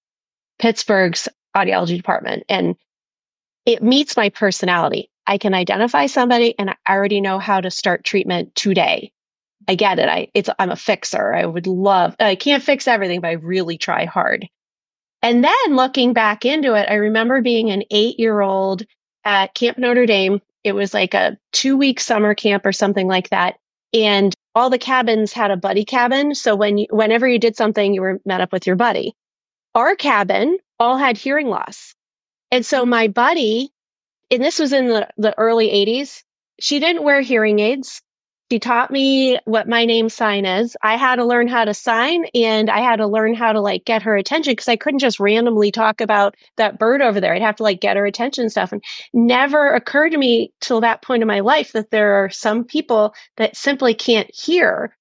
Pittsburgh's 0.58 1.28
audiology 1.56 1.96
department. 1.96 2.44
And 2.48 2.74
it 3.64 3.82
meets 3.82 4.16
my 4.16 4.30
personality. 4.30 5.10
I 5.28 5.38
can 5.38 5.54
identify 5.54 6.06
somebody 6.06 6.58
and 6.58 6.70
I 6.70 6.76
already 6.88 7.20
know 7.20 7.38
how 7.38 7.60
to 7.60 7.70
start 7.70 8.02
treatment 8.02 8.54
today. 8.56 9.12
I 9.68 9.74
get 9.74 9.98
it. 9.98 10.08
I 10.08 10.28
it's 10.34 10.48
I'm 10.58 10.70
a 10.70 10.76
fixer. 10.76 11.34
I 11.34 11.44
would 11.44 11.66
love 11.66 12.16
I 12.18 12.34
can't 12.34 12.62
fix 12.62 12.88
everything, 12.88 13.20
but 13.20 13.28
I 13.28 13.32
really 13.32 13.76
try 13.76 14.06
hard. 14.06 14.48
And 15.20 15.44
then 15.44 15.76
looking 15.76 16.14
back 16.14 16.44
into 16.44 16.74
it, 16.74 16.88
I 16.88 16.94
remember 16.94 17.42
being 17.42 17.70
an 17.70 17.82
8-year-old 17.92 18.84
at 19.24 19.54
Camp 19.54 19.76
Notre 19.76 20.06
Dame. 20.06 20.40
It 20.64 20.72
was 20.72 20.94
like 20.94 21.12
a 21.12 21.36
2-week 21.52 22.00
summer 22.00 22.34
camp 22.34 22.64
or 22.64 22.72
something 22.72 23.06
like 23.06 23.28
that. 23.30 23.56
And 23.92 24.34
all 24.54 24.70
the 24.70 24.78
cabins 24.78 25.32
had 25.32 25.50
a 25.50 25.56
buddy 25.56 25.84
cabin, 25.84 26.34
so 26.34 26.54
when 26.54 26.78
you, 26.78 26.86
whenever 26.90 27.26
you 27.26 27.38
did 27.38 27.56
something, 27.56 27.94
you 27.94 28.00
were 28.00 28.20
met 28.24 28.40
up 28.40 28.52
with 28.52 28.66
your 28.66 28.76
buddy. 28.76 29.14
Our 29.74 29.96
cabin 29.96 30.58
all 30.78 30.96
had 30.96 31.16
hearing 31.16 31.48
loss. 31.48 31.94
And 32.50 32.64
so 32.64 32.86
my 32.86 33.08
buddy 33.08 33.70
and 34.30 34.42
this 34.42 34.58
was 34.58 34.72
in 34.72 34.88
the, 34.88 35.08
the 35.16 35.36
early 35.38 35.68
80s. 35.68 36.22
She 36.60 36.80
didn't 36.80 37.02
wear 37.04 37.20
hearing 37.20 37.58
aids. 37.58 38.02
She 38.50 38.58
taught 38.58 38.90
me 38.90 39.38
what 39.44 39.68
my 39.68 39.84
name 39.84 40.08
sign 40.08 40.46
is. 40.46 40.74
I 40.82 40.96
had 40.96 41.16
to 41.16 41.24
learn 41.26 41.48
how 41.48 41.66
to 41.66 41.74
sign 41.74 42.24
and 42.34 42.70
I 42.70 42.80
had 42.80 42.96
to 42.96 43.06
learn 43.06 43.34
how 43.34 43.52
to 43.52 43.60
like 43.60 43.84
get 43.84 44.02
her 44.02 44.16
attention 44.16 44.52
because 44.52 44.68
I 44.68 44.76
couldn't 44.76 45.00
just 45.00 45.20
randomly 45.20 45.70
talk 45.70 46.00
about 46.00 46.34
that 46.56 46.78
bird 46.78 47.02
over 47.02 47.20
there. 47.20 47.34
I'd 47.34 47.42
have 47.42 47.56
to 47.56 47.62
like 47.62 47.80
get 47.80 47.98
her 47.98 48.06
attention 48.06 48.42
and 48.42 48.50
stuff. 48.50 48.72
And 48.72 48.82
never 49.12 49.74
occurred 49.74 50.10
to 50.10 50.18
me 50.18 50.52
till 50.62 50.80
that 50.80 51.02
point 51.02 51.20
in 51.20 51.28
my 51.28 51.40
life 51.40 51.72
that 51.72 51.90
there 51.90 52.24
are 52.24 52.30
some 52.30 52.64
people 52.64 53.14
that 53.36 53.54
simply 53.54 53.92
can't 53.92 54.30
hear, 54.34 54.96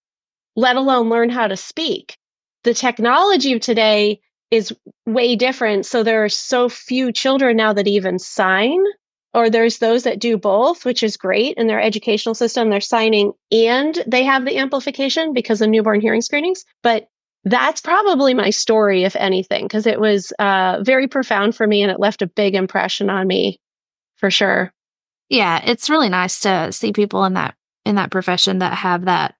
let 0.58 0.76
alone 0.76 1.10
learn 1.10 1.30
how 1.30 1.48
to 1.48 1.56
speak. 1.56 2.18
The 2.66 2.74
technology 2.74 3.54
of 3.54 3.62
today 3.62 4.20
is 4.52 4.76
way 5.06 5.38
different. 5.38 5.86
So 5.86 6.04
there 6.04 6.26
are 6.26 6.30
so 6.30 6.68
few 6.68 7.14
children 7.14 7.56
now 7.56 7.72
that 7.72 7.88
even 7.88 8.20
sign 8.20 8.84
or 9.34 9.50
there's 9.50 9.80
those 9.80 10.04
that 10.04 10.20
do 10.20 10.38
both, 10.38 10.86
which 10.86 11.04
is 11.04 11.18
great 11.18 11.58
in 11.58 11.68
their 11.68 11.82
educational 11.82 12.36
system. 12.36 12.70
They're 12.70 12.82
signing 12.82 13.34
and 13.52 14.04
they 14.08 14.24
have 14.24 14.46
the 14.46 14.58
amplification 14.58 15.34
because 15.34 15.62
of 15.62 15.70
newborn 15.70 16.02
hearing 16.02 16.22
screenings. 16.22 16.66
But 16.82 17.08
that's 17.44 17.82
probably 17.82 18.34
my 18.34 18.50
story, 18.50 19.04
if 19.04 19.16
anything, 19.16 19.66
because 19.66 19.86
it 19.86 20.00
was 20.00 20.34
uh, 20.40 20.80
very 20.82 21.08
profound 21.08 21.56
for 21.56 21.68
me 21.68 21.82
and 21.82 21.92
it 21.92 22.00
left 22.00 22.22
a 22.22 22.28
big 22.28 22.56
impression 22.56 23.10
on 23.10 23.28
me 23.28 23.60
for 24.16 24.32
sure. 24.32 24.74
Yeah, 25.30 25.62
it's 25.64 25.90
really 25.90 26.10
nice 26.10 26.40
to 26.42 26.72
see 26.72 26.94
people 26.94 27.24
in 27.26 27.34
that 27.34 27.56
in 27.86 27.96
that 27.96 28.12
profession 28.12 28.60
that 28.60 28.74
have 28.74 29.06
that, 29.06 29.36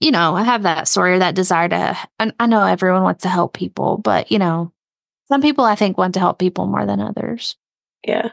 you 0.00 0.10
know, 0.10 0.34
have 0.34 0.62
that 0.62 0.88
story 0.88 1.14
or 1.14 1.18
that 1.20 1.34
desire 1.34 1.68
to. 1.68 1.98
And 2.18 2.32
I 2.40 2.46
know 2.46 2.64
everyone 2.64 3.02
wants 3.02 3.22
to 3.22 3.28
help 3.28 3.52
people, 3.52 3.98
but 3.98 4.32
you 4.32 4.38
know, 4.38 4.72
some 5.28 5.42
people 5.42 5.64
I 5.64 5.74
think 5.74 5.98
want 5.98 6.14
to 6.14 6.20
help 6.20 6.38
people 6.38 6.66
more 6.66 6.86
than 6.86 7.00
others. 7.00 7.56
Yeah, 8.06 8.30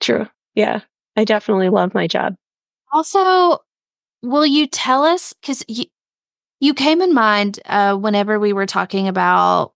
true 0.00 0.28
yeah, 0.56 0.80
I 1.14 1.24
definitely 1.24 1.68
love 1.68 1.94
my 1.94 2.08
job. 2.08 2.34
Also, 2.92 3.58
will 4.22 4.46
you 4.46 4.66
tell 4.66 5.04
us 5.04 5.32
because 5.34 5.64
you 5.68 5.84
you 6.58 6.74
came 6.74 7.02
in 7.02 7.14
mind 7.14 7.60
uh, 7.66 7.94
whenever 7.94 8.40
we 8.40 8.52
were 8.52 8.66
talking 8.66 9.06
about 9.06 9.72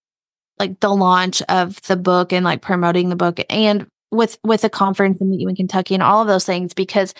like 0.59 0.79
the 0.79 0.93
launch 0.93 1.41
of 1.43 1.81
the 1.83 1.95
book 1.95 2.33
and 2.33 2.43
like 2.43 2.61
promoting 2.61 3.09
the 3.09 3.15
book 3.15 3.39
and 3.49 3.87
with 4.11 4.37
with 4.43 4.61
the 4.61 4.69
conference 4.69 5.17
and 5.21 5.29
meet 5.29 5.39
you 5.39 5.47
in 5.47 5.55
Kentucky 5.55 5.93
and 5.93 6.03
all 6.03 6.21
of 6.21 6.27
those 6.27 6.45
things 6.45 6.73
because 6.73 7.13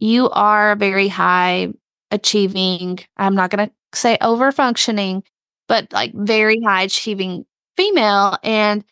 you 0.00 0.28
are 0.30 0.74
very 0.76 1.08
high 1.08 1.68
achieving. 2.10 2.98
I'm 3.16 3.34
not 3.34 3.50
to 3.50 3.70
say 3.94 4.18
over 4.20 4.50
functioning, 4.50 5.22
but 5.68 5.92
like 5.92 6.12
very 6.14 6.60
high 6.62 6.82
achieving 6.82 7.44
female 7.76 8.38
and 8.42 8.84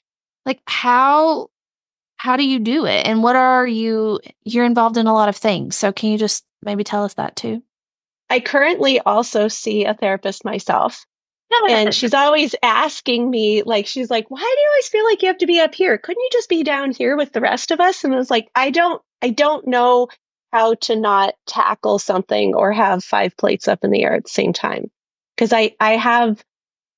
like 0.47 0.61
how 0.67 1.49
how 2.23 2.37
do 2.37 2.45
you 2.45 2.61
do 2.61 2.87
it? 2.87 3.05
And 3.05 3.21
what 3.21 3.35
are 3.35 3.67
you 3.67 4.21
you're 4.45 4.65
involved 4.65 4.97
in 4.97 5.09
a 5.09 5.13
lot 5.13 5.29
of 5.29 5.37
things. 5.37 5.75
So 5.75 5.91
can 5.91 6.13
you 6.13 6.19
just 6.19 6.45
maybe 6.63 6.85
tell 6.85 7.03
us 7.03 7.15
that 7.15 7.35
too? 7.35 7.65
I 8.31 8.39
currently 8.39 9.01
also 9.01 9.49
see 9.49 9.87
a 9.87 9.95
therapist 9.95 10.45
myself. 10.45 11.05
And 11.69 11.93
she's 11.93 12.15
always 12.15 12.55
asking 12.63 13.29
me 13.29 13.65
like 13.65 13.89
she's 13.89 14.09
like 14.09 14.31
why 14.31 14.39
do 14.39 14.61
you 14.61 14.69
always 14.71 14.89
feel 14.89 15.05
like 15.05 15.21
you 15.21 15.29
have 15.29 15.39
to 15.39 15.49
be 15.49 15.59
up 15.59 15.75
here? 15.75 15.99
Couldn't 15.99 16.23
you 16.23 16.29
just 16.31 16.49
be 16.49 16.63
down 16.63 16.93
here 16.93 17.17
with 17.17 17.33
the 17.33 17.41
rest 17.41 17.73
of 17.73 17.81
us? 17.81 18.05
And 18.05 18.15
i 18.15 18.17
was 18.19 18.31
like 18.31 18.49
i 18.55 18.71
don't 18.71 19.03
i 19.21 19.31
don't 19.31 19.67
know 19.67 20.07
how 20.53 20.75
to 20.75 20.95
not 20.95 21.35
tackle 21.49 21.99
something 21.99 22.55
or 22.55 22.71
have 22.71 23.03
five 23.03 23.37
plates 23.37 23.67
up 23.67 23.83
in 23.83 23.91
the 23.91 24.05
air 24.05 24.15
at 24.15 24.23
the 24.23 24.31
same 24.31 24.53
time. 24.53 24.93
Because 25.35 25.53
i 25.53 25.75
i 25.81 25.97
have 25.97 26.45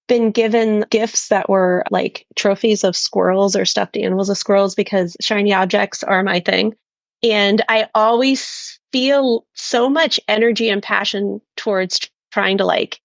been 0.07 0.31
given 0.31 0.85
gifts 0.91 1.29
that 1.29 1.49
were 1.49 1.85
like 1.91 2.27
trophies 2.37 2.85
of 2.85 2.97
squirrels 2.97 3.57
or 3.57 3.65
stuffed 3.65 3.97
animals 3.97 4.29
of 4.29 4.39
squirrels 4.39 4.75
because 4.75 5.17
shiny 5.21 5.53
objects 5.53 6.03
are 6.03 6.23
my 6.23 6.41
thing. 6.41 6.75
And 7.23 7.63
I 7.69 7.89
always 7.95 8.79
feel 8.93 9.47
so 9.55 9.89
much 9.89 10.21
energy 10.29 10.69
and 10.69 10.83
passion 10.83 11.41
towards 11.57 12.11
trying 12.33 12.59
to 12.59 12.67
like 12.67 13.01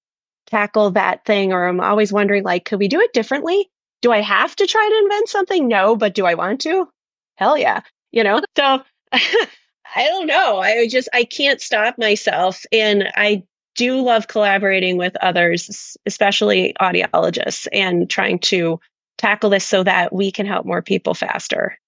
tackle 0.48 0.92
that 0.92 1.24
thing. 1.26 1.54
Or 1.54 1.68
I'm 1.68 1.80
always 1.80 2.12
wondering, 2.12 2.44
like, 2.44 2.66
could 2.66 2.80
we 2.80 2.90
do 2.90 3.00
it 3.00 3.14
differently? 3.14 3.70
Do 4.02 4.12
I 4.12 4.22
have 4.22 4.56
to 4.58 4.68
try 4.68 4.90
to 4.90 5.04
invent 5.04 5.30
something? 5.30 5.68
No, 5.68 5.96
but 5.96 6.14
do 6.14 6.26
I 6.26 6.34
want 6.34 6.62
to? 6.62 6.90
Hell 7.36 7.58
yeah. 7.58 7.82
You 8.12 8.24
know, 8.24 8.42
so 8.58 8.84
I 9.12 10.06
don't 10.06 10.28
know. 10.28 10.60
I 10.60 10.88
just, 10.88 11.10
I 11.14 11.24
can't 11.24 11.62
stop 11.62 11.98
myself. 11.98 12.66
And 12.72 13.10
I 13.16 13.44
do 13.80 14.02
love 14.02 14.28
collaborating 14.28 14.98
with 14.98 15.16
others, 15.22 15.96
especially 16.06 16.76
audiologists, 16.82 17.66
and 17.72 18.10
trying 18.10 18.38
to 18.40 18.78
tackle 19.18 19.50
this 19.50 19.64
so 19.66 19.86
that 19.86 20.12
we 20.12 20.34
can 20.34 20.46
help 20.46 20.66
more 20.66 20.82
people 20.82 21.14
faster. 21.14 21.80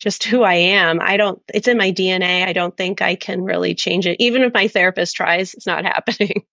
Just 0.00 0.24
who 0.24 0.42
I 0.42 0.54
am. 0.54 1.02
I 1.02 1.18
don't, 1.18 1.42
it's 1.52 1.68
in 1.68 1.76
my 1.76 1.92
DNA. 1.92 2.46
I 2.46 2.54
don't 2.54 2.74
think 2.78 3.02
I 3.02 3.14
can 3.14 3.42
really 3.42 3.74
change 3.74 4.06
it. 4.06 4.16
Even 4.20 4.40
if 4.40 4.54
my 4.54 4.68
therapist 4.68 5.16
tries, 5.16 5.52
it's 5.52 5.66
not 5.66 5.84
happening. 5.94 6.46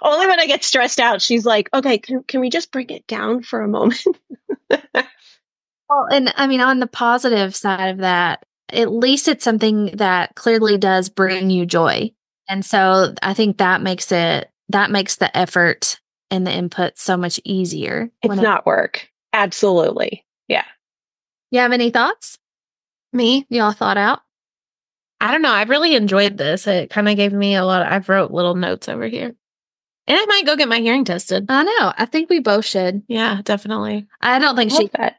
Only 0.00 0.26
when 0.28 0.38
I 0.38 0.46
get 0.46 0.62
stressed 0.62 1.00
out, 1.00 1.20
she's 1.20 1.44
like, 1.44 1.68
okay, 1.74 1.98
can, 1.98 2.22
can 2.22 2.38
we 2.38 2.50
just 2.50 2.70
bring 2.70 2.88
it 2.90 3.04
down 3.08 3.42
for 3.42 3.62
a 3.62 3.68
moment? 3.68 4.04
well, 4.70 6.06
and 6.12 6.32
I 6.36 6.46
mean, 6.46 6.60
on 6.60 6.78
the 6.78 6.86
positive 6.86 7.56
side 7.56 7.88
of 7.88 7.98
that, 7.98 8.44
at 8.68 8.92
least 8.92 9.26
it's 9.26 9.42
something 9.42 9.96
that 9.96 10.36
clearly 10.36 10.78
does 10.78 11.08
bring 11.08 11.50
you 11.50 11.66
joy. 11.66 12.12
And 12.48 12.64
so 12.64 13.14
I 13.22 13.34
think 13.34 13.58
that 13.58 13.82
makes 13.82 14.10
it, 14.10 14.50
that 14.70 14.90
makes 14.90 15.16
the 15.16 15.34
effort 15.36 16.00
and 16.30 16.46
the 16.46 16.52
input 16.52 16.98
so 16.98 17.16
much 17.16 17.40
easier. 17.44 18.10
It's 18.22 18.34
not 18.34 18.60
it, 18.60 18.66
work. 18.66 19.08
Absolutely. 19.32 20.24
Yeah. 20.46 20.64
You 21.50 21.60
have 21.60 21.72
any 21.72 21.90
thoughts? 21.90 22.38
Me? 23.12 23.46
You 23.48 23.62
all 23.62 23.72
thought 23.72 23.96
out? 23.96 24.20
I 25.20 25.32
don't 25.32 25.42
know. 25.42 25.50
I've 25.50 25.70
really 25.70 25.94
enjoyed 25.94 26.36
this. 26.36 26.66
It 26.66 26.90
kind 26.90 27.08
of 27.08 27.16
gave 27.16 27.32
me 27.32 27.56
a 27.56 27.64
lot. 27.64 27.82
Of, 27.82 27.92
I've 27.92 28.08
wrote 28.08 28.30
little 28.30 28.54
notes 28.54 28.88
over 28.88 29.06
here. 29.06 29.34
And 30.06 30.16
I 30.18 30.24
might 30.26 30.46
go 30.46 30.56
get 30.56 30.68
my 30.68 30.78
hearing 30.78 31.04
tested. 31.04 31.46
I 31.48 31.64
know. 31.64 31.92
I 31.96 32.06
think 32.06 32.30
we 32.30 32.38
both 32.38 32.64
should. 32.64 33.02
Yeah, 33.08 33.40
definitely. 33.42 34.06
I 34.20 34.38
don't 34.38 34.56
think 34.56 34.72
I 34.72 34.76
she. 34.76 34.90
That. 34.96 35.16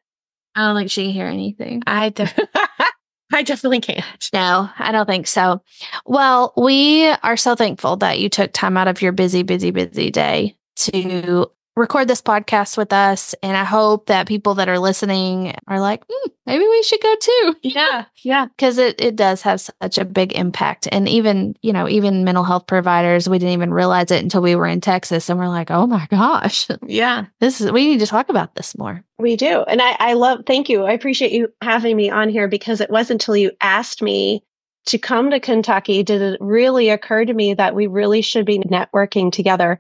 I 0.56 0.66
don't 0.66 0.76
think 0.76 0.90
she 0.90 1.06
can 1.06 1.14
hear 1.14 1.28
anything. 1.28 1.84
I 1.86 2.10
definitely. 2.10 2.62
I 3.32 3.44
definitely 3.44 3.82
can't. 3.82 4.30
No, 4.34 4.70
I 4.80 4.92
don't 4.92 5.06
think 5.06 5.28
so. 5.28 5.62
Well, 6.06 6.54
we 6.58 7.08
are 7.08 7.38
so 7.38 7.56
thankful 7.56 7.98
that 7.98 8.20
you 8.20 8.28
took 8.30 8.54
time 8.54 8.76
out 8.76 8.88
of 8.88 9.02
your 9.02 9.12
busy, 9.12 9.44
busy, 9.44 9.72
busy 9.72 10.10
day 10.10 10.56
to 10.78 11.52
record 11.76 12.08
this 12.08 12.22
podcast 12.22 12.78
with 12.78 12.92
us. 12.94 13.34
And 13.42 13.56
I 13.56 13.64
hope 13.64 14.08
that 14.08 14.28
people 14.28 14.56
that 14.56 14.70
are 14.70 14.80
listening 14.80 15.56
are 15.68 15.80
like, 15.80 16.06
mm, 16.08 16.32
maybe 16.46 16.66
we 16.68 16.84
should 16.84 17.02
go 17.02 17.16
too. 17.20 17.56
Yeah. 17.62 18.06
Yeah. 18.22 18.48
Because 18.48 18.78
it, 18.78 19.00
it 19.00 19.16
does 19.16 19.42
have 19.44 19.62
such 19.62 19.98
a 19.98 20.04
big 20.04 20.34
impact. 20.34 20.90
And 20.92 21.08
even, 21.08 21.56
you 21.62 21.72
know, 21.72 21.88
even 21.88 22.26
mental 22.26 22.44
health 22.44 22.68
providers, 22.68 23.30
we 23.30 23.40
didn't 23.40 23.54
even 23.54 23.74
realize 23.74 24.12
it 24.12 24.22
until 24.22 24.42
we 24.42 24.58
were 24.58 24.68
in 24.68 24.82
Texas 24.82 25.30
and 25.30 25.40
we're 25.40 25.48
like, 25.48 25.72
oh 25.72 25.88
my 25.88 26.06
gosh. 26.10 26.68
Yeah. 26.86 27.26
This 27.40 27.62
is, 27.62 27.72
we 27.72 27.88
need 27.88 28.00
to 28.00 28.08
talk 28.08 28.28
about 28.30 28.56
this 28.56 28.78
more. 28.78 29.04
We 29.20 29.38
do. 29.38 29.64
And 29.64 29.82
I, 29.82 29.96
I 30.00 30.14
love, 30.14 30.42
thank 30.46 30.68
you. 30.68 30.84
I 30.84 30.92
appreciate 30.92 31.32
you 31.32 31.54
having 31.62 31.96
me 31.96 32.10
on 32.10 32.28
here 32.30 32.48
because 32.48 32.82
it 32.82 32.90
wasn't 32.90 33.22
until 33.22 33.38
you 33.38 33.52
asked 33.62 34.02
me 34.02 34.44
to 34.88 34.98
come 34.98 35.30
to 35.30 35.40
Kentucky 35.40 36.04
did 36.04 36.22
it 36.22 36.38
really 36.42 36.90
occur 36.90 37.24
to 37.24 37.34
me 37.34 37.54
that 37.54 37.76
we 37.76 37.88
really 37.88 38.22
should 38.22 38.46
be 38.46 38.60
networking 38.60 39.32
together 39.32 39.80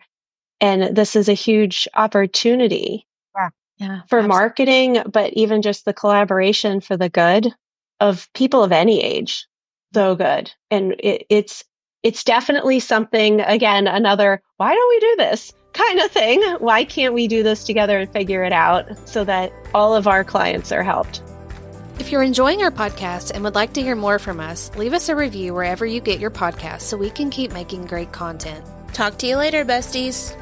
and 0.62 0.96
this 0.96 1.16
is 1.16 1.30
a 1.30 1.34
huge 1.34 1.88
opportunity 1.94 3.06
yeah. 3.36 3.50
Yeah, 3.78 4.02
for 4.08 4.20
absolutely. 4.20 4.28
marketing, 4.28 5.04
but 5.12 5.34
even 5.34 5.62
just 5.62 5.86
the 5.86 5.94
collaboration 5.94 6.82
for 6.82 6.98
the 6.98 7.10
good 7.10 7.54
of 8.00 8.28
people 8.34 8.64
of 8.64 8.72
any 8.72 9.02
age. 9.02 9.48
So 9.94 10.16
mm-hmm. 10.16 10.24
good. 10.24 10.52
And 10.70 10.96
it, 11.00 11.26
it's, 11.30 11.64
it's 12.04 12.24
definitely 12.24 12.80
something, 12.80 13.42
again, 13.42 13.88
another, 13.88 14.42
why 14.58 14.74
don't 14.74 14.90
we 14.90 15.00
do 15.00 15.16
this 15.18 15.54
kind 15.74 16.00
of 16.00 16.12
thing? 16.12 16.42
Why 16.60 16.84
can't 16.84 17.14
we 17.14 17.28
do 17.28 17.44
this 17.44 17.64
together 17.64 18.00
and 18.00 18.12
figure 18.12 18.44
it 18.44 18.54
out 18.54 19.08
so 19.08 19.24
that 19.26 19.52
all 19.74 19.96
of 19.96 20.08
our 20.08 20.24
clients 20.24 20.72
are 20.72 20.84
helped? 20.84 21.22
If 22.00 22.12
you're 22.12 22.24
enjoying 22.24 22.64
our 22.64 22.72
podcast 22.72 23.32
and 23.32 23.44
would 23.44 23.56
like 23.56 23.74
to 23.74 23.82
hear 23.82 23.96
more 23.96 24.20
from 24.20 24.40
us, 24.40 24.74
leave 24.78 24.94
us 24.94 25.10
a 25.10 25.16
review 25.16 25.54
wherever 25.54 25.86
you 25.86 26.00
get 26.00 26.20
your 26.20 26.32
podcast 26.32 26.82
so 26.82 26.96
we 26.96 27.10
can 27.10 27.30
keep 27.30 27.52
making 27.52 27.86
great 27.86 28.14
content. 28.14 28.66
Talk 28.94 29.18
to 29.20 29.28
you 29.28 29.36
later, 29.36 29.66
besties. 29.66 30.36